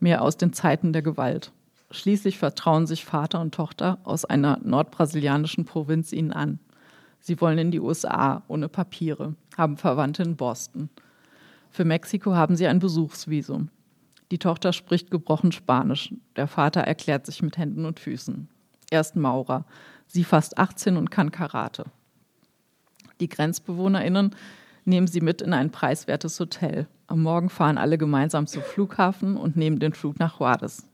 [0.00, 1.52] mehr aus den Zeiten der Gewalt.
[1.90, 6.60] Schließlich vertrauen sich Vater und Tochter aus einer nordbrasilianischen Provinz ihnen an.
[7.18, 10.88] Sie wollen in die USA ohne Papiere, haben Verwandte in Boston.
[11.70, 13.68] Für Mexiko haben sie ein Besuchsvisum.
[14.30, 16.14] Die Tochter spricht gebrochen Spanisch.
[16.36, 18.48] Der Vater erklärt sich mit Händen und Füßen.
[18.90, 19.64] Er ist Maurer.
[20.06, 21.84] Sie fast 18 und kann Karate.
[23.20, 24.34] Die GrenzbewohnerInnen
[24.84, 26.86] nehmen sie mit in ein preiswertes Hotel.
[27.10, 30.86] Am Morgen fahren alle gemeinsam zum Flughafen und nehmen den Flug nach Juarez.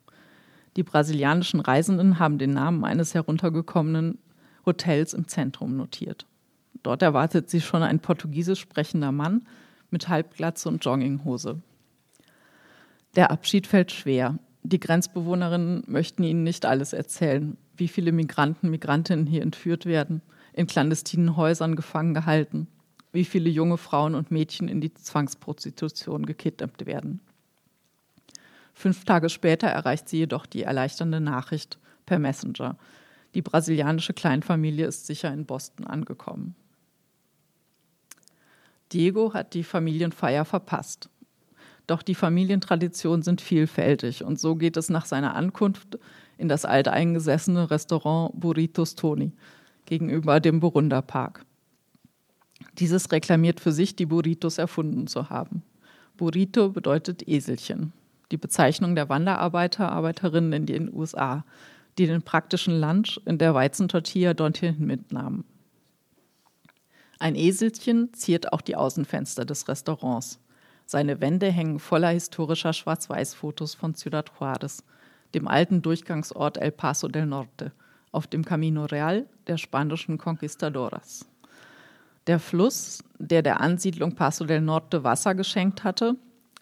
[0.75, 4.17] Die brasilianischen Reisenden haben den Namen eines heruntergekommenen
[4.65, 6.25] Hotels im Zentrum notiert.
[6.83, 9.47] Dort erwartet sie schon ein portugiesisch sprechender Mann
[9.91, 11.61] mit Halbglatze und Jogginghose.
[13.15, 14.39] Der Abschied fällt schwer.
[14.63, 20.23] Die Grenzbewohnerinnen möchten ihnen nicht alles erzählen, wie viele Migranten, Migrantinnen hier entführt werden,
[20.55, 22.69] in clandestinen Häusern gefangen gehalten,
[23.17, 27.21] wie viele junge Frauen und Mädchen in die Zwangsprostitution gekidnappt werden.
[28.75, 32.77] Fünf Tage später erreicht sie jedoch die erleichternde Nachricht per Messenger.
[33.35, 36.55] Die brasilianische Kleinfamilie ist sicher in Boston angekommen.
[38.93, 41.09] Diego hat die Familienfeier verpasst.
[41.87, 45.99] Doch die Familientraditionen sind vielfältig und so geht es nach seiner Ankunft
[46.37, 49.33] in das alteingesessene Restaurant Burritos Toni
[49.87, 51.46] gegenüber dem Burunda Park.
[52.79, 55.63] Dieses reklamiert für sich, die Burritos erfunden zu haben.
[56.17, 57.93] Burrito bedeutet Eselchen,
[58.31, 61.45] die Bezeichnung der Wanderarbeiter, Arbeiterinnen in den USA,
[61.99, 65.45] die den praktischen Lunch in der Weizentortilla dorthin mitnahmen.
[67.19, 70.39] Ein Eselchen ziert auch die Außenfenster des Restaurants.
[70.85, 74.83] Seine Wände hängen voller historischer Schwarz-Weiß-Fotos von Ciudad Juárez–
[75.35, 77.73] dem alten Durchgangsort El Paso del Norte,
[78.11, 81.27] auf dem Camino Real der spanischen Conquistadoras.
[82.27, 86.17] Der Fluss, der der Ansiedlung Paso del Norte Wasser geschenkt hatte,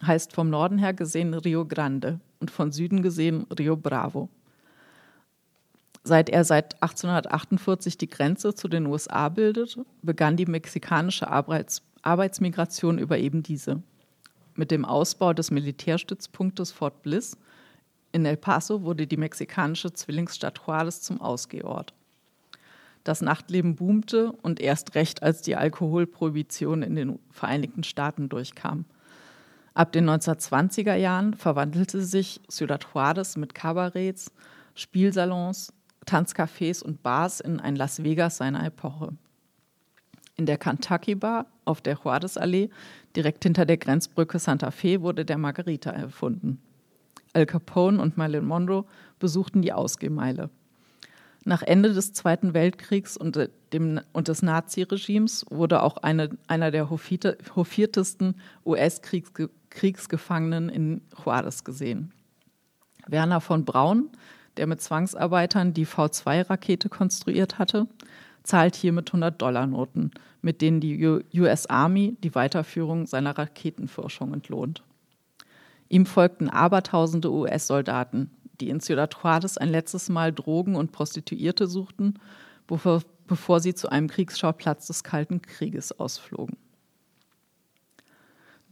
[0.05, 4.29] heißt vom Norden her gesehen Rio Grande und von Süden gesehen Rio Bravo.
[6.03, 12.99] Seit er seit 1848 die Grenze zu den USA bildet, begann die mexikanische Arbeits Arbeitsmigration
[12.99, 13.81] über eben diese.
[14.53, 17.35] Mit dem Ausbau des Militärstützpunktes Fort Bliss
[18.11, 21.95] in El Paso wurde die mexikanische Zwillingsstadt Juárez zum Ausgehort.
[23.05, 28.85] Das Nachtleben boomte und erst recht, als die Alkoholprohibition in den Vereinigten Staaten durchkam.
[29.75, 34.31] Ab den 1920er Jahren verwandelte sich Ciudad Juárez mit Kabarets,
[34.73, 35.71] Spielsalons,
[36.07, 39.13] Tanzcafés und Bars in ein Las Vegas seiner Epoche.
[40.35, 42.71] In der Kentucky Bar auf der Juárez Allee,
[43.15, 46.59] direkt hinter der Grenzbrücke Santa Fe, wurde der Margarita erfunden.
[47.33, 48.85] Al Capone und Marilyn Monroe
[49.19, 50.49] besuchten die Ausgehmeile.
[51.47, 56.71] Nach Ende des Zweiten Weltkriegs und, äh, dem, und des Naziregimes wurde auch eine, einer
[56.71, 62.11] der hofiertesten US-Kriegsgefangenen in Juarez gesehen.
[63.05, 64.09] Werner von Braun,
[64.57, 67.87] der mit Zwangsarbeitern die V2-Rakete konstruiert hatte,
[68.41, 74.81] zahlt hier mit 100-Dollar-Noten, mit denen die US Army die Weiterführung seiner Raketenforschung entlohnt.
[75.89, 82.19] Ihm folgten abertausende US-Soldaten, die in Ciudad Juárez ein letztes Mal Drogen und Prostituierte suchten,
[82.67, 86.57] bevor, bevor sie zu einem Kriegsschauplatz des Kalten Krieges ausflogen.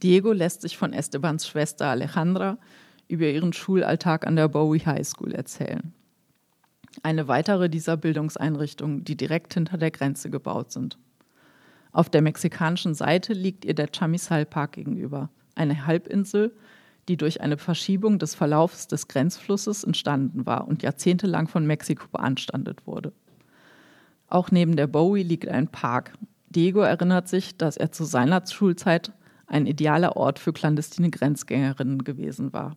[0.02, 2.58] Diego lässt sich von Estebans Schwester Alejandra
[3.08, 5.92] über ihren Schulalltag an der Bowie High School erzählen.
[7.02, 10.98] Eine weitere dieser Bildungseinrichtungen, die direkt hinter der Grenze gebaut sind.
[11.92, 16.54] Auf der mexikanischen Seite liegt ihr der Chamizal Park gegenüber, eine Halbinsel,
[17.08, 22.86] die durch eine Verschiebung des Verlaufs des Grenzflusses entstanden war und jahrzehntelang von Mexiko beanstandet
[22.86, 23.12] wurde.
[24.28, 26.12] Auch neben der Bowie liegt ein Park.
[26.48, 29.12] Diego erinnert sich, dass er zu seiner Schulzeit
[29.46, 32.76] ein idealer Ort für clandestine Grenzgängerinnen gewesen war,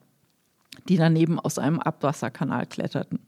[0.90, 3.20] die daneben aus einem Abwasserkanal kletterten.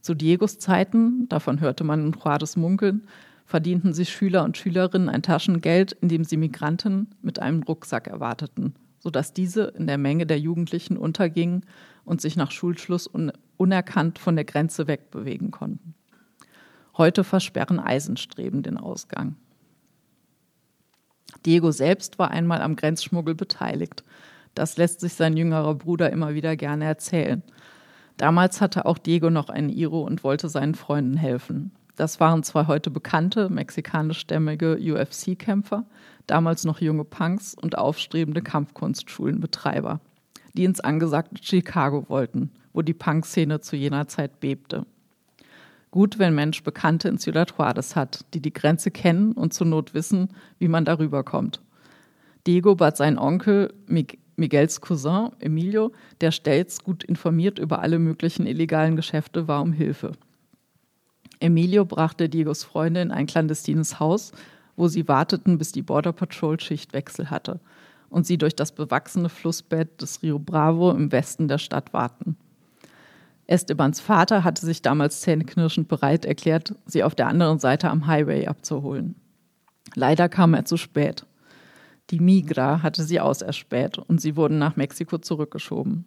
[0.00, 3.06] Zu Diegos Zeiten, davon hörte man in Juarez munkeln,
[3.46, 9.34] verdienten sich Schüler und Schülerinnen ein Taschengeld, indem sie Migranten mit einem Rucksack erwarteten, sodass
[9.34, 11.66] diese in der Menge der Jugendlichen untergingen
[12.06, 15.94] und sich nach Schulschluss un unerkannt von der Grenze wegbewegen konnten.
[16.96, 19.36] Heute versperren Eisenstreben den Ausgang.
[21.44, 24.04] Diego selbst war einmal am Grenzschmuggel beteiligt.
[24.54, 27.42] Das lässt sich sein jüngerer Bruder immer wieder gerne erzählen.
[28.16, 31.72] Damals hatte auch Diego noch einen Iro und wollte seinen Freunden helfen.
[31.96, 35.84] Das waren zwei heute bekannte mexikanischstämmige UFC-Kämpfer,
[36.26, 40.00] damals noch junge Punks und aufstrebende Kampfkunstschulenbetreiber,
[40.54, 44.86] die ins angesagte Chicago wollten, wo die Punk-Szene zu jener Zeit bebte.
[45.90, 49.94] Gut, wenn Mensch Bekannte in Ciudad Juarez hat, die die Grenze kennen und zur Not
[49.94, 51.62] wissen, wie man darüber kommt.
[52.46, 58.96] Diego bat seinen Onkel Miguels Cousin Emilio, der stets gut informiert über alle möglichen illegalen
[58.96, 60.12] Geschäfte war, um Hilfe.
[61.38, 64.32] Emilio brachte Diegos Freunde in ein clandestines Haus,
[64.76, 67.60] wo sie warteten, bis die Border Patrol Schichtwechsel hatte
[68.08, 72.36] und sie durch das bewachsene Flussbett des Rio Bravo im Westen der Stadt warten.
[73.46, 78.46] Estebans Vater hatte sich damals zähneknirschend bereit erklärt, sie auf der anderen Seite am Highway
[78.46, 79.16] abzuholen.
[79.94, 81.26] Leider kam er zu spät.
[82.10, 86.04] Die Migra hatte sie auserspäht und sie wurden nach Mexiko zurückgeschoben.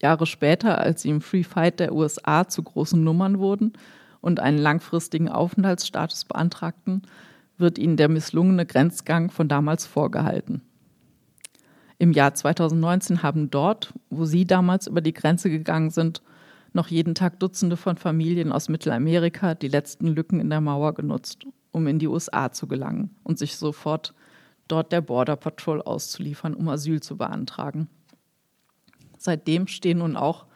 [0.00, 3.72] Jahre später, als sie im Free Fight der USA zu großen Nummern wurden
[4.20, 7.02] und einen langfristigen Aufenthaltsstatus beantragten,
[7.62, 10.60] wird ihnen der misslungene Grenzgang von damals vorgehalten.
[11.98, 16.20] Im Jahr 2019 haben dort, wo sie damals über die Grenze gegangen sind,
[16.74, 21.46] noch jeden Tag Dutzende von Familien aus Mittelamerika die letzten Lücken in der Mauer genutzt,
[21.70, 24.14] um in die USA zu gelangen und sich sofort
[24.68, 27.88] dort der Border Patrol auszuliefern, um Asyl zu beantragen.
[29.18, 30.46] Seitdem stehen nun auch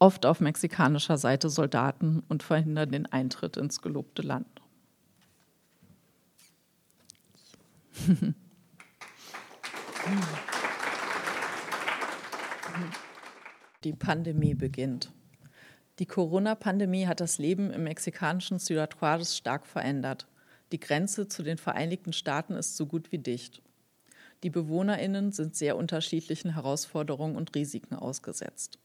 [0.00, 4.51] oft auf mexikanischer Seite Soldaten und verhindern den Eintritt ins gelobte Land.
[13.84, 15.12] Die Pandemie beginnt.
[15.98, 20.26] Die Corona-Pandemie hat das Leben im mexikanischen Ciudad Juárez stark verändert.
[20.72, 23.60] Die Grenze zu den Vereinigten Staaten ist so gut wie dicht.
[24.42, 28.78] Die BewohnerInnen sind sehr unterschiedlichen Herausforderungen und Risiken ausgesetzt.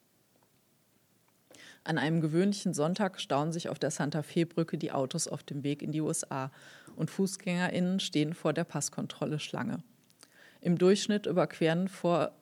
[1.87, 5.81] An einem gewöhnlichen Sonntag stauen sich auf der Santa Fe-Brücke die Autos auf dem Weg
[5.81, 6.51] in die USA
[6.97, 9.81] und FußgängerInnen stehen vor der Passkontrolle Schlange.
[10.59, 12.33] Im Durchschnitt überqueren vor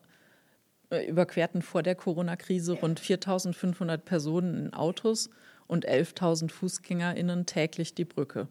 [0.89, 5.29] äh, überquerten vor der Corona-Krise rund 4.500 Personen in Autos
[5.67, 8.47] und 11.000 FußgängerInnen täglich die Brücke.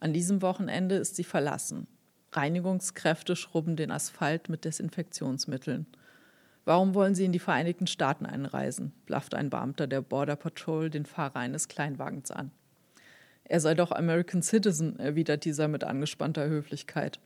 [0.00, 1.86] An diesem Wochenende ist sie verlassen.
[2.32, 5.84] Reinigungskräfte schrubben den Asphalt mit Desinfektionsmitteln.
[6.68, 8.92] Warum wollen Sie in die Vereinigten Staaten einreisen?
[9.06, 12.50] blafft ein Beamter der Border Patrol den Fahrer eines Kleinwagens an.
[13.44, 17.20] Er sei doch American Citizen, erwidert dieser mit angespannter Höflichkeit.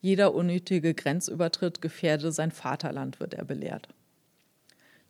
[0.00, 3.88] Jeder unnötige Grenzübertritt gefährde sein Vaterland, wird er belehrt.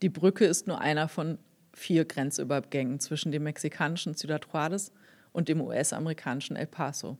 [0.00, 1.36] Die Brücke ist nur einer von
[1.74, 4.92] vier Grenzübergängen zwischen dem mexikanischen Ciudad Juárez
[5.32, 7.18] und dem US-amerikanischen El Paso.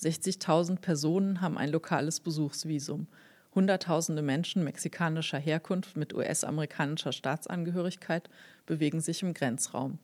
[0.00, 3.08] 60.000 Personen haben ein lokales Besuchsvisum.
[3.54, 8.30] Hunderttausende Menschen mexikanischer Herkunft mit US-amerikanischer Staatsangehörigkeit
[8.64, 9.98] bewegen sich im Grenzraum.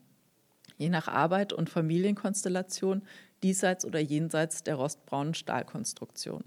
[0.77, 3.01] Je nach Arbeit und Familienkonstellation
[3.41, 6.43] diesseits oder jenseits der rostbraunen Stahlkonstruktion.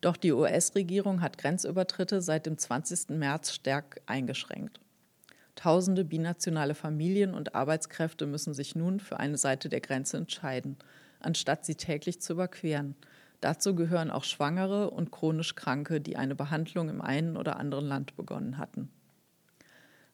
[0.00, 3.10] Doch die US-Regierung hat Grenzübertritte seit dem 20.
[3.10, 4.80] März stark eingeschränkt.
[5.56, 10.76] Tausende binationale Familien und Arbeitskräfte müssen sich nun für eine Seite der Grenze entscheiden,
[11.20, 12.96] anstatt sie täglich zu überqueren.
[13.44, 18.16] Dazu gehören auch Schwangere und chronisch Kranke, die eine Behandlung im einen oder anderen Land
[18.16, 18.88] begonnen hatten.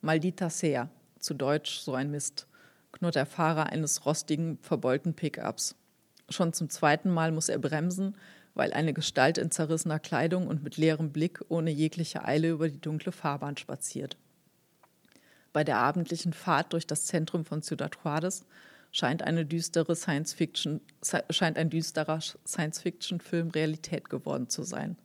[0.00, 0.88] Maldita sea,
[1.20, 2.48] zu Deutsch so ein Mist,
[2.90, 5.76] knurrt der Fahrer eines rostigen, verbeulten Pickups.
[6.28, 8.16] Schon zum zweiten Mal muss er bremsen,
[8.54, 12.80] weil eine Gestalt in zerrissener Kleidung und mit leerem Blick ohne jegliche Eile über die
[12.80, 14.16] dunkle Fahrbahn spaziert.
[15.52, 18.42] Bei der abendlichen Fahrt durch das Zentrum von Ciudad Juárez
[18.92, 20.80] scheint, eine düstere Science -Fiction,
[21.30, 24.96] scheint ein düsterer Science-Fiction-Film Realität geworden zu sein.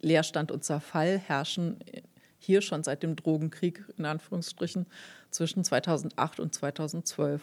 [0.00, 1.78] Leerstand und Zerfall herrschen
[2.38, 4.86] hier schon seit dem Drogenkrieg in Anführungsstrichen
[5.30, 7.42] zwischen 2008 und 2012.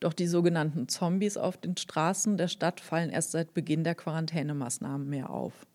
[0.00, 5.08] Doch die sogenannten Zombies auf den Straßen der Stadt fallen erst seit Beginn der Quarantänemaßnahmen
[5.08, 5.66] mehr auf.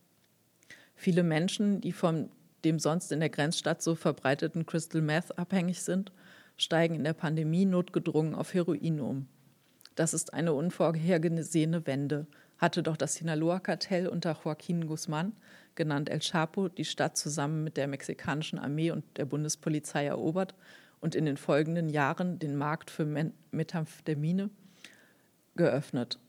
[0.96, 2.30] Viele Menschen, die von
[2.66, 6.12] dem sonst in der Grenzstadt so verbreiteten Crystal Meth abhängig sind,
[6.58, 9.28] steigen in der Pandemie notgedrungen auf Heroin um.
[9.96, 12.28] Das ist eine unvorhergesehene Wende,
[12.58, 15.34] hatte doch das Sinaloa-Kartell unter Joaquin Guzman,
[15.76, 20.56] genannt El Chapo, die Stadt zusammen mit der mexikanischen Armee und der Bundespolizei erobert
[21.00, 23.06] und in den folgenden Jahren den Markt für
[23.52, 24.50] Methamphetamine
[25.56, 26.20] geöffnet.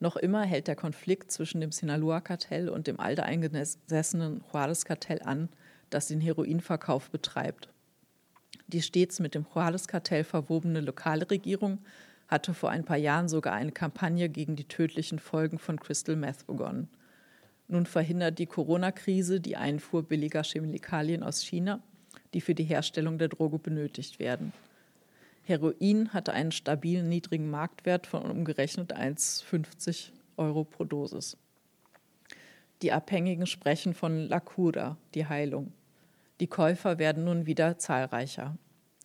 [0.00, 5.48] Noch immer hält der Konflikt zwischen dem Sinaloa-Kartell und dem alteingesessenen Juarez-Kartell an,
[5.90, 7.68] das den Heroinverkauf betreibt.
[8.66, 11.78] Die stets mit dem Juarez-Kartell verwobene lokale Regierung
[12.28, 16.46] hatte vor ein paar Jahren sogar eine Kampagne gegen die tödlichen Folgen von Crystal Meth
[16.46, 16.88] begonnen.
[17.66, 21.82] Nun verhindert die Corona-Krise die Einfuhr billiger Chemikalien aus China,
[22.34, 24.52] die für die Herstellung der Droge benötigt werden.
[25.44, 31.38] Heroin hatte einen stabilen niedrigen Marktwert von umgerechnet 1,50 Euro pro Dosis.
[32.82, 35.72] Die Abhängigen sprechen von La Cura, die Heilung.
[36.40, 38.56] Die Käufer werden nun wieder zahlreicher.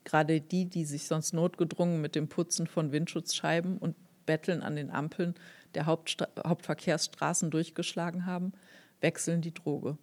[0.04, 4.92] Gerade die, die sich sonst notgedrungen mit dem Putzen von Windschutzscheiben und Betteln an den
[4.92, 5.36] Ampeln
[5.74, 8.54] der Hauptstra Hauptverkehrsstraßen durchgeschlagen haben,
[9.02, 9.98] wechseln die Droge.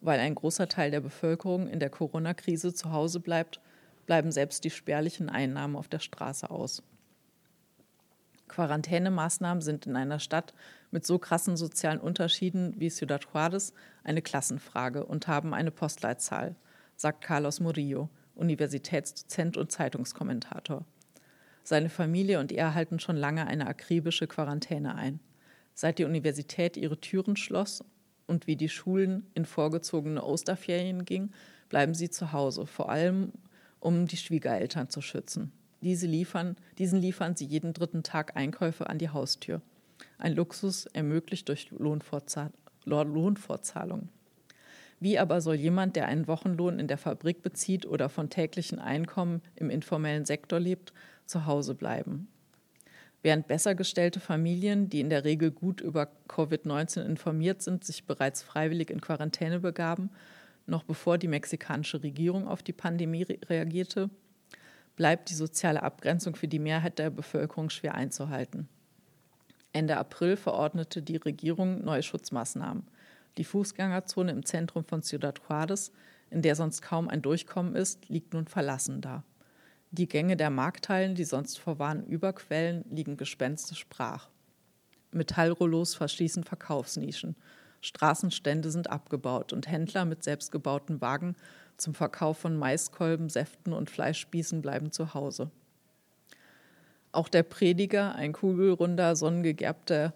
[0.00, 3.60] Weil ein großer Teil der Bevölkerung in der Corona-Krise zu Hause bleibt,
[4.06, 6.82] bleiben selbst die spärlichen Einnahmen auf der Straße aus.
[8.48, 10.54] Quarantänemaßnahmen sind in einer Stadt
[10.90, 13.72] mit so krassen sozialen Unterschieden wie Ciudad Juárez
[14.04, 16.56] eine Klassenfrage und haben eine Postleitzahl,
[16.96, 20.84] sagt Carlos Murillo, Universitätsdozent und Zeitungskommentator.
[21.62, 25.20] Seine Familie und er halten schon lange eine akribische Quarantäne ein.
[25.74, 27.84] Seit die Universität ihre Türen schloss
[28.26, 31.30] und wie die Schulen in vorgezogene Osterferien ging,
[31.68, 33.32] bleiben sie zu Hause, vor allem
[33.80, 35.52] um die Schwiegereltern zu schützen.
[35.80, 39.62] Diese liefern, diesen liefern sie jeden dritten Tag Einkäufe an die Haustür.
[40.18, 42.52] Ein Luxus ermöglicht durch Lohnfortzahl
[42.84, 44.08] Lohnfortzahlung.
[45.00, 49.42] Wie aber soll jemand, der einen Wochenlohn in der Fabrik bezieht oder von täglichen Einkommen
[49.54, 50.92] im informellen Sektor lebt,
[51.26, 52.28] zu Hause bleiben.
[53.22, 58.42] Während besser gestellte Familien, die in der Regel gut über Covid-19 informiert sind, sich bereits
[58.42, 60.10] freiwillig in Quarantäne begaben,
[60.66, 64.10] noch bevor die mexikanische Regierung auf die Pandemie re reagierte,
[64.98, 68.68] bleibt die soziale Abgrenzung für die Mehrheit der Bevölkerung schwer einzuhalten.
[69.72, 72.82] Ende April verordnete die Regierung neue Schutzmaßnahmen.
[73.36, 75.92] Die Fußgängerzone im Zentrum von Ciudad Juárez,
[76.30, 79.22] in der sonst kaum ein Durchkommen ist, liegt nun verlassen da.
[79.92, 84.28] Die Gänge der Markthallen, die sonst vor Warenüberquellen, liegen gespenstisch brach.
[85.12, 87.36] Metallrollos verschließen Verkaufsnischen.
[87.82, 91.36] Straßenstände sind abgebaut und Händler mit selbstgebauten Wagen
[91.78, 95.50] zum Verkauf von Maiskolben, Säften und Fleischspießen bleiben zu Hause.
[97.12, 100.12] Auch der Prediger, ein kugelrunder, sonnengegerbter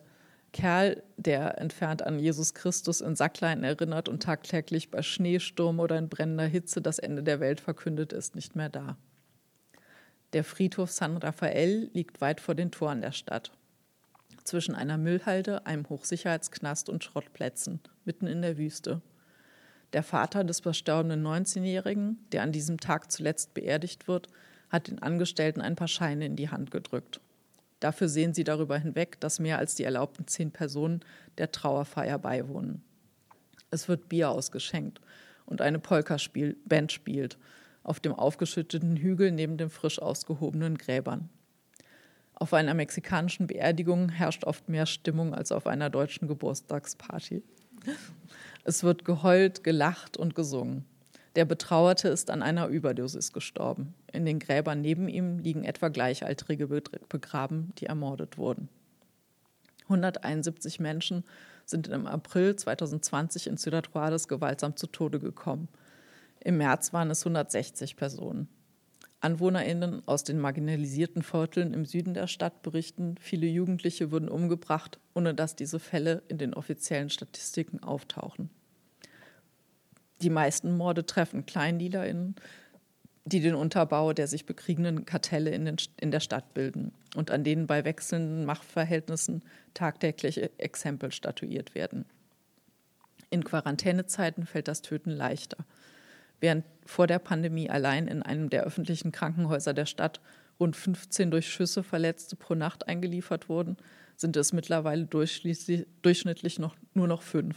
[0.53, 6.11] Kerl, der entfernt an Jesus Christus in Sacklein erinnert und tagtäglich bei Schneesturm oder in
[6.11, 8.99] brennender Hitze das Ende der Welt verkündet, ist nicht mehr da.
[10.35, 13.53] Der Friedhof San Rafael liegt weit vor den Toren der Stadt.
[14.45, 19.01] Zwischen einer Müllhalde, einem Hochsicherheitsknast und Schrottplätzen, mitten in der Wüste.
[19.93, 24.29] Der Vater des verstorbenen 19-Jährigen, der an diesem Tag zuletzt beerdigt wird,
[24.71, 27.21] hat den Angestellten ein paar Scheine in die Hand gedrückt.
[27.81, 31.01] Dafür sehen sie darüber hinweg, dass mehr als die erlaubten zehn Personen
[31.37, 32.83] der Trauerfeier beiwohnen.
[33.71, 35.01] Es wird Bier ausgeschenkt
[35.47, 37.39] und eine Polka-Band spielt
[37.83, 41.29] auf dem aufgeschütteten Hügel neben den frisch ausgehobenen Gräbern.
[42.35, 47.43] Auf einer mexikanischen Beerdigung herrscht oft mehr Stimmung als auf einer deutschen Geburtstagsparty.
[48.65, 50.85] Es wird geheult, gelacht und gesungen.
[51.35, 53.95] Der Betrauerte ist an einer Überdosis gestorben.
[54.13, 58.69] In den Gräbern neben ihm liegen etwa Gleichaltrige begraben, die ermordet wurden.
[59.85, 61.25] 171 Menschen
[61.65, 65.69] sind im April 2020 in Ciudad Juárez gewaltsam zu Tode gekommen.
[66.41, 68.49] Im März waren es 160 Personen.
[69.23, 75.33] AnwohnerInnen aus den marginalisierten Vierteln im Süden der Stadt berichten, viele Jugendliche würden umgebracht, ohne
[75.33, 78.51] dass diese Fälle in den offiziellen Statistiken auftauchen.
[80.23, 82.35] Die meisten Morde treffen KleindealerInnen,
[83.25, 87.45] die den Unterbau der sich bekriegenden Kartelle in, den, in der Stadt bilden und an
[87.45, 89.43] denen bei wechselnden Machtverhältnissen
[89.75, 92.07] tagtäglich Exempel statuiert werden.
[93.31, 95.65] In Quarantänezeiten fällt das Töten leichter–
[96.43, 100.21] während vor der Pandemie allein in einem der öffentlichen Krankenhäuser der Stadt
[100.59, 103.77] rund 15 durch Schüsse Verletzte pro Nacht eingeliefert wurden,
[104.17, 107.57] sind es mittlerweile durchschnittlich noch, nur noch fünf.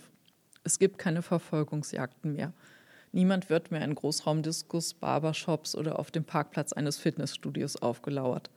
[0.63, 2.53] Es gibt keine Verfolgungsjagden mehr.
[3.11, 8.51] Niemand wird mehr in Großraumdiskus, Barbershops oder auf dem Parkplatz eines Fitnessstudios aufgelauert.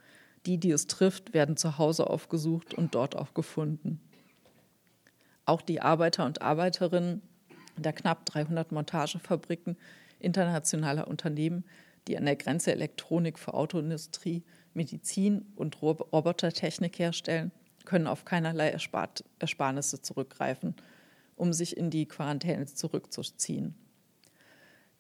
[0.47, 4.01] Die, die es trifft, werden zu Hause aufgesucht und dort auch gefunden.
[5.47, 7.23] Auch die Arbeiter und Arbeiterinnen
[7.77, 9.77] der knapp 300 Montagefabriken
[10.21, 11.65] internationaler Unternehmen,
[12.07, 14.43] die an der Grenze Elektronik für Autoindustrie,
[14.75, 17.53] Medizin und Robotertechnik herstellen,
[17.85, 20.75] können auf keinerlei Erspart Ersparnisse zurückgreifen,
[21.37, 23.75] um sich in die Quarantäne zurückzuziehen.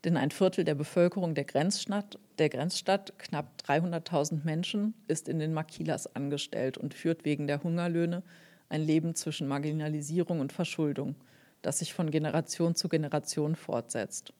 [0.04, 5.52] Denn ein Viertel der Bevölkerung der Grenzstadt, der Grenzstadt knapp 300.000 Menschen, ist in den
[5.52, 8.22] Makilas angestellt und führt wegen der Hungerlöhne
[8.68, 11.16] ein Leben zwischen Marginalisierung und Verschuldung,
[11.62, 14.32] das sich von Generation zu Generation fortsetzt.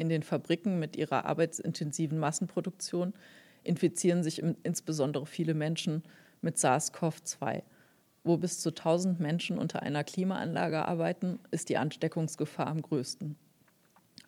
[0.00, 3.12] In den Fabriken mit ihrer arbeitsintensiven Massenproduktion
[3.64, 6.04] infizieren sich insbesondere viele Menschen
[6.40, 7.60] mit SARS-CoV-2.
[8.24, 13.36] Wo bis zu 1000 Menschen unter einer Klimaanlage arbeiten, ist die Ansteckungsgefahr am größten.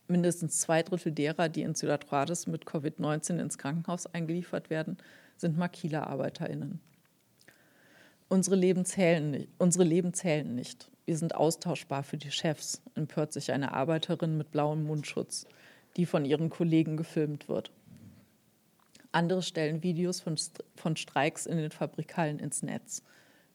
[0.09, 4.99] Mindestens zwei Drittel derer, die in Ciudad Juarez mit Covid-19 ins Krankenhaus eingeliefert werden,
[5.39, 6.81] sind Makila-ArbeiterInnen.
[8.29, 10.91] Unsere Leben, zählen, unsere Leben zählen nicht.
[11.07, 15.47] Wir sind austauschbar für die Chefs, empört sich eine Arbeiterin mit blauem Mundschutz,
[15.97, 17.71] die von ihren Kollegen gefilmt wird.
[19.13, 20.37] Andere stellen Videos von,
[20.75, 23.03] von Streiks in den Fabrikhallen ins Netz.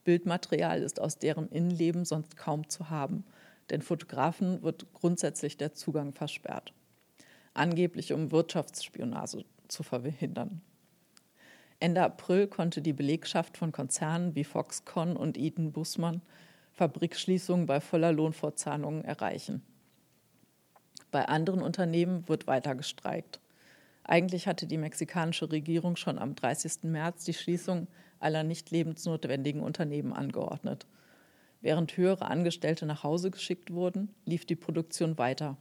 [0.03, 3.25] Bildmaterial ist aus deren Innenleben sonst kaum zu haben,
[3.69, 6.73] denn Fotografen wird grundsätzlich der Zugang versperrt.
[7.53, 10.61] Angeblich um Wirtschaftsspionage zu verhindern.
[11.79, 16.21] Ende April konnte die Belegschaft von Konzernen wie Foxconn und Eaton Bussmann
[16.73, 19.63] Fabrikschließungen bei voller Lohnfortzahlungen erreichen.
[21.11, 23.39] Bei anderen Unternehmen wird weiter gestreikt.
[24.03, 26.83] Eigentlich hatte die mexikanische Regierung schon am 30.
[26.83, 27.87] März die Schließung
[28.19, 30.85] aller nicht lebensnotwendigen Unternehmen angeordnet.
[31.61, 35.57] Während höhere Angestellte nach Hause geschickt wurden, lief die Produktion weiter.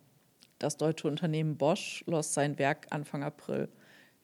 [0.59, 3.69] Das deutsche Unternehmen Bosch schloss sein Werk Anfang April.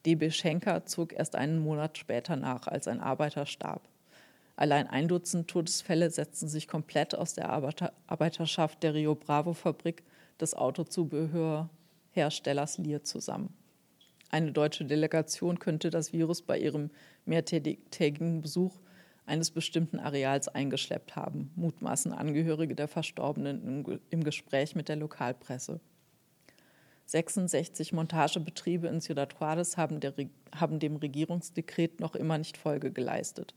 [0.07, 3.89] DB Schenker zog erst einen Monat später nach, als ein Arbeiter starb.
[4.57, 10.03] Allein ein Dutzend Todesfälle setzten sich komplett aus der Arbeiter Arbeiterschaft der Rio Bravo Fabrik
[10.43, 13.53] des Autozubehörherstellers Lear zusammen.
[14.31, 16.91] Eine deutsche Delegation könnte das Virus bei ihrem
[17.25, 18.79] mehrtägigen Besuch
[19.25, 25.81] eines bestimmten Areals eingeschleppt haben, mutmaßen Angehörige der Verstorbenen im Gespräch mit der Lokalpresse.
[27.07, 30.15] 66 Montagebetriebe in Ciudad Juárez haben, der,
[30.55, 33.55] haben, dem Regierungsdekret noch immer nicht Folge geleistet.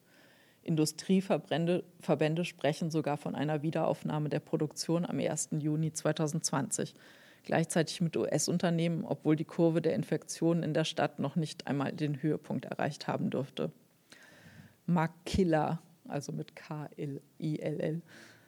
[0.65, 5.49] Industrieverbände Verbände sprechen sogar von einer Wiederaufnahme der Produktion am 1.
[5.59, 6.95] Juni 2020
[7.43, 12.21] gleichzeitig mit US-Unternehmen, obwohl die Kurve der Infektionen in der Stadt noch nicht einmal den
[12.21, 13.71] Höhepunkt erreicht haben dürfte.
[14.87, 18.01] Makilla, also mit K-I-L-L,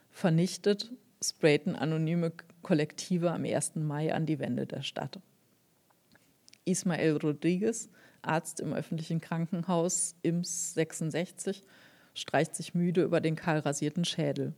[0.09, 0.91] vernichtet,
[1.23, 3.75] sprayten anonyme Kollektive am 1.
[3.75, 5.19] Mai an die Wände der Stadt.
[6.65, 7.89] Ismael Rodriguez,
[8.21, 11.63] Arzt im öffentlichen Krankenhaus IMS 66,
[12.17, 14.53] streicht sich müde über den kahlrasierten Schädel.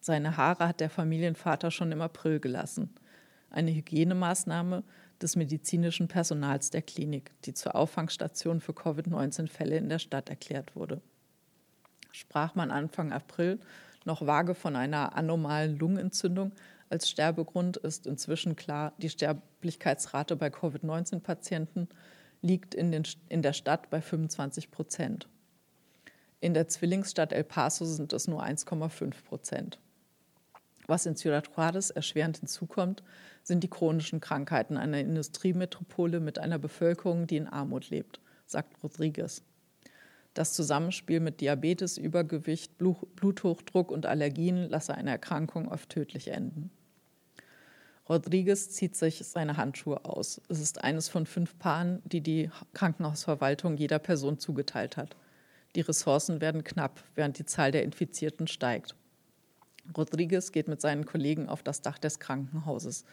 [0.00, 2.94] Seine Haare hat der Familienvater schon im April gelassen
[3.54, 4.82] eine Hygienemaßnahme
[5.22, 11.00] des medizinischen Personals der Klinik, die zur Auffangstation für Covid-19-Fälle in der Stadt erklärt wurde.
[12.12, 13.58] Sprach man Anfang April
[14.04, 16.52] noch vage von einer anomalen Lungenentzündung
[16.90, 21.88] als Sterbegrund, ist inzwischen klar, die Sterblichkeitsrate bei Covid-19-Patienten
[22.42, 25.26] liegt in, den, in der Stadt bei 25 Prozent.
[26.44, 29.78] In der Zwillingsstadt El Paso sind es nur 1,5 Prozent.
[30.86, 33.02] Was in Ciudad Juárez erschwerend hinzukommt,
[33.42, 39.40] sind die chronischen Krankheiten einer Industriemetropole mit einer Bevölkerung, die in Armut lebt, sagt Rodriguez.
[40.34, 46.70] Das Zusammenspiel mit Diabetes, Übergewicht, Bluthochdruck und Allergien lasse eine Erkrankung oft tödlich enden.
[48.06, 50.42] Rodriguez zieht sich seine Handschuhe aus.
[50.50, 55.16] Es ist eines von fünf Paaren, die die Krankenhausverwaltung jeder Person zugeteilt hat.
[55.74, 58.94] Die Ressourcen werden knapp, während die Zahl der Infizierten steigt.
[59.96, 63.04] Rodriguez geht mit seinen Kollegen auf das Dach des Krankenhauses,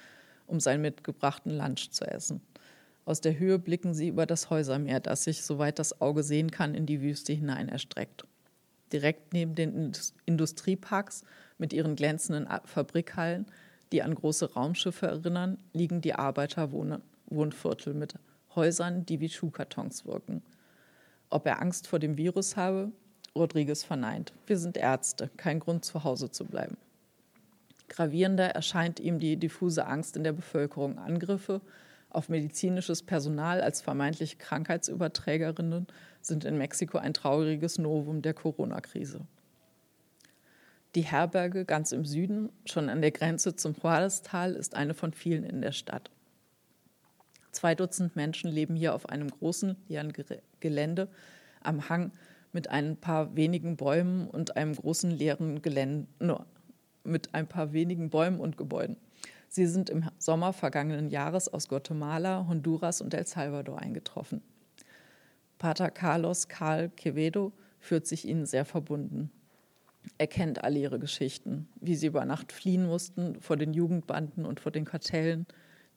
[0.48, 2.42] um seinen mitgebrachten Lunch zu essen.
[3.04, 6.76] Aus der Höhe blicken sie über das Häusermeer, das sich, soweit das Auge sehen kann,
[6.76, 8.26] in die Wüste hinein erstreckt.
[8.94, 9.92] Direkt neben den
[10.26, 11.24] Industrieparks
[11.58, 13.48] mit ihren glänzenden Fabrikhallen,
[13.92, 18.16] die an große Raumschiffe erinnern, liegen die Arbeiterwohnviertel mit
[18.56, 20.44] Häusern, die wie Schuhkartons wirken.
[21.32, 22.92] Ob er Angst vor dem Virus habe,
[23.36, 24.34] Rodriguez verneint.
[24.46, 26.78] Wir sind Ärzte, kein Grund zu Hause zu bleiben.
[27.88, 31.62] Gravierender erscheint ihm die diffuse Angst in der Bevölkerung, Angriffe
[32.10, 35.88] auf medizinisches Personal als vermeintliche Krankheitsüberträgerinnen
[36.20, 39.22] sind in Mexiko ein trauriges Novum der Corona-Krise.
[40.96, 45.46] Die Herberge ganz im Süden, schon an der Grenze zum Juarez-Tal, ist eine von vielen
[45.46, 46.12] in der Stadt.
[47.52, 50.14] Zwei Dutzend Menschen leben hier auf einem großen leeren
[50.60, 51.10] Gelände
[51.62, 52.12] am Hang
[52.54, 56.46] mit ein paar wenigen Bäumen und einem großen leeren Gelände, no,
[57.04, 58.98] mit ein paar wenigen Bäumen und Gebäuden.
[59.48, 64.42] Sie sind im Sommer vergangenen Jahres aus Guatemala, Honduras und El Salvador eingetroffen.
[65.58, 69.30] Pater Carlos Carl Quevedo fühlt sich ihnen sehr verbunden.
[70.18, 74.60] Er kennt alle ihre Geschichten, wie sie über Nacht fliehen mussten vor den Jugendbanden und
[74.60, 75.46] vor den Kartellen,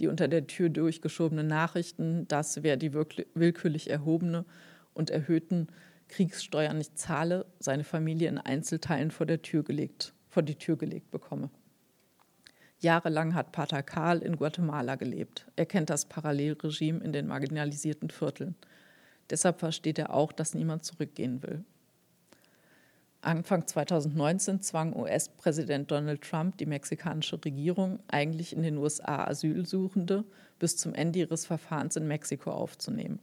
[0.01, 4.45] die unter der Tür durchgeschobenen Nachrichten, dass wer die willkürlich erhobene
[4.93, 5.69] und erhöhten
[6.09, 11.11] Kriegssteuern nicht zahle, seine Familie in Einzelteilen vor, der Tür gelegt, vor die Tür gelegt
[11.11, 11.51] bekomme.
[12.79, 15.47] Jahrelang hat Pater Karl in Guatemala gelebt.
[15.57, 18.57] Er kennt das Parallelregime in den marginalisierten Vierteln.
[19.31, 21.65] Deshalb versteht er auch, dass niemand zurückgehen will.
[23.25, 30.25] Anfang 2019 zwang US-Präsident Donald Trump die mexikanische Regierung, eigentlich in den USA Asylsuchende
[30.59, 33.19] bis zum Ende ihres Verfahrens in Mexiko aufzunehmen.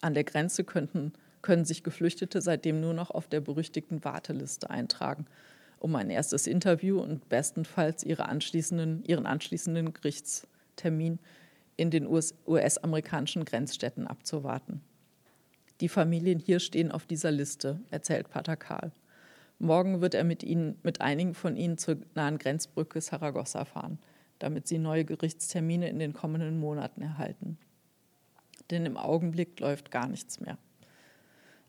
[0.00, 1.12] An der Grenze könnten,
[1.42, 5.26] können sich Geflüchtete seitdem nur noch auf der berüchtigten Warteliste eintragen
[5.80, 11.18] um ein erstes Interview und bestenfalls ihre anschließenden, ihren anschließenden Gerichtstermin
[11.76, 14.82] in den US-amerikanischen Grenzstädten abzuwarten.
[15.80, 18.90] Die Familien hier stehen auf dieser Liste, erzählt Pater Karl.
[19.58, 23.98] Morgen wird er mit, ihnen, mit einigen von ihnen zur nahen Grenzbrücke Saragossa fahren,
[24.38, 27.58] damit sie neue Gerichtstermine in den kommenden Monaten erhalten.
[28.70, 30.58] Denn im Augenblick läuft gar nichts mehr.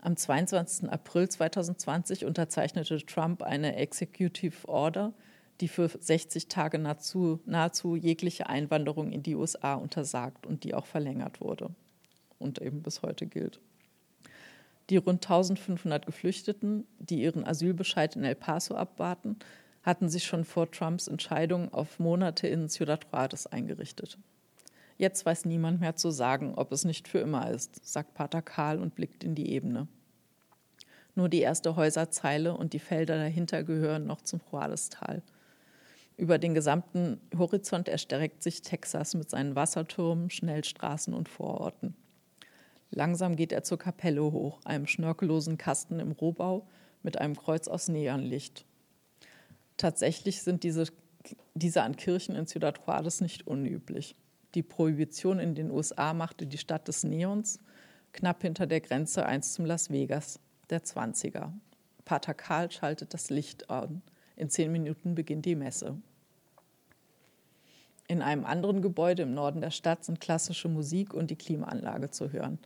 [0.01, 0.89] Am 22.
[0.89, 5.13] April 2020 unterzeichnete Trump eine Executive Order,
[5.59, 10.85] die für 60 Tage nahezu, nahezu jegliche Einwanderung in die USA untersagt und die auch
[10.85, 11.71] verlängert wurde
[12.37, 13.59] und eben bis heute gilt.
[14.89, 19.37] Die rund 1500 Geflüchteten, die ihren Asylbescheid in El Paso abwarten,
[19.83, 24.17] hatten sich schon vor Trumps Entscheidung auf Monate in Ciudad Juarez eingerichtet.
[24.97, 28.79] Jetzt weiß niemand mehr zu sagen, ob es nicht für immer ist, sagt Pater Karl
[28.79, 29.87] und blickt in die Ebene.
[31.15, 35.21] Nur die erste Häuserzeile und die Felder dahinter gehören noch zum Juarez-Tal.
[36.17, 41.95] Über den gesamten Horizont erstreckt sich Texas mit seinen Wasserturmen, Schnellstraßen und Vororten.
[42.91, 46.67] Langsam geht er zur Kapelle hoch, einem schnörkellosen Kasten im Rohbau
[47.03, 48.65] mit einem Kreuz aus Neonlicht.
[49.77, 50.85] Tatsächlich sind diese,
[51.53, 54.15] diese an Kirchen in Ciudad Juarez nicht unüblich.
[54.55, 57.59] Die Prohibition in den USA machte die Stadt des Neons
[58.11, 61.51] knapp hinter der Grenze einst zum Las Vegas der 20er.
[62.05, 64.01] Pater Karl schaltet das Licht an.
[64.35, 66.01] In zehn Minuten beginnt die Messe.
[68.07, 72.31] In einem anderen Gebäude im Norden der Stadt sind klassische Musik und die Klimaanlage zu
[72.31, 72.57] hören.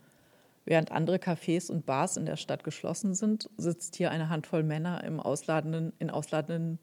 [0.64, 5.04] Während andere Cafés und Bars in der Stadt geschlossen sind, sitzt hier eine Handvoll Männer
[5.04, 6.78] im ausladenden, in ausladenden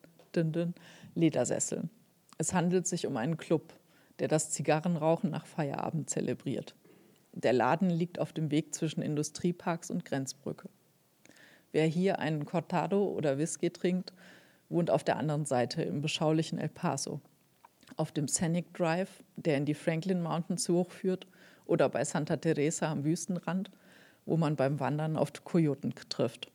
[1.16, 1.90] Ledersesseln.
[2.38, 3.74] Es handelt sich um einen Club,
[4.20, 6.76] der das Zigarrenrauchen nach Feierabend zelebriert.
[7.34, 10.70] Der Laden liegt auf dem Weg zwischen Industrieparks und Grenzbrücke.
[11.72, 14.14] Wer hier einen Cortado oder Whisky trinkt,
[14.70, 17.22] wohnt auf der anderen Seite im beschaulichen El Paso.
[17.98, 21.28] Auf dem Scenic Drive, der in die Franklin Mountains hochführt,
[21.66, 23.72] oder bei Santa Teresa am Wüstenrand,
[24.26, 26.52] wo man beim Wandern auf Kojoten trifft.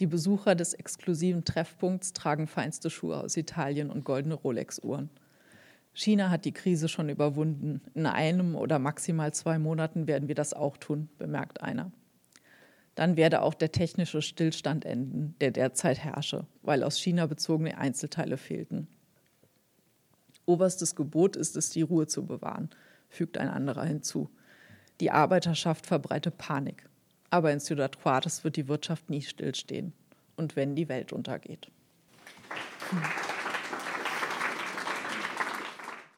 [0.00, 5.10] Die Besucher des exklusiven Treffpunkts tragen feinste Schuhe aus Italien und goldene Rolex-Uhren.
[5.92, 7.80] China hat die Krise schon überwunden.
[7.94, 11.90] In einem oder maximal zwei Monaten werden wir das auch tun, bemerkt einer
[12.98, 18.36] dann werde auch der technische Stillstand enden, der derzeit herrsche, weil aus China bezogene Einzelteile
[18.36, 18.88] fehlten.
[20.46, 22.70] Oberstes Gebot ist es, die Ruhe zu bewahren,
[23.08, 24.30] fügt ein anderer hinzu.
[25.00, 26.88] Die Arbeiterschaft verbreite Panik.
[27.30, 29.92] Aber in Ciudad Juarez wird die Wirtschaft nie stillstehen.
[30.36, 31.68] Und wenn die Welt untergeht.
[32.90, 33.02] Hm.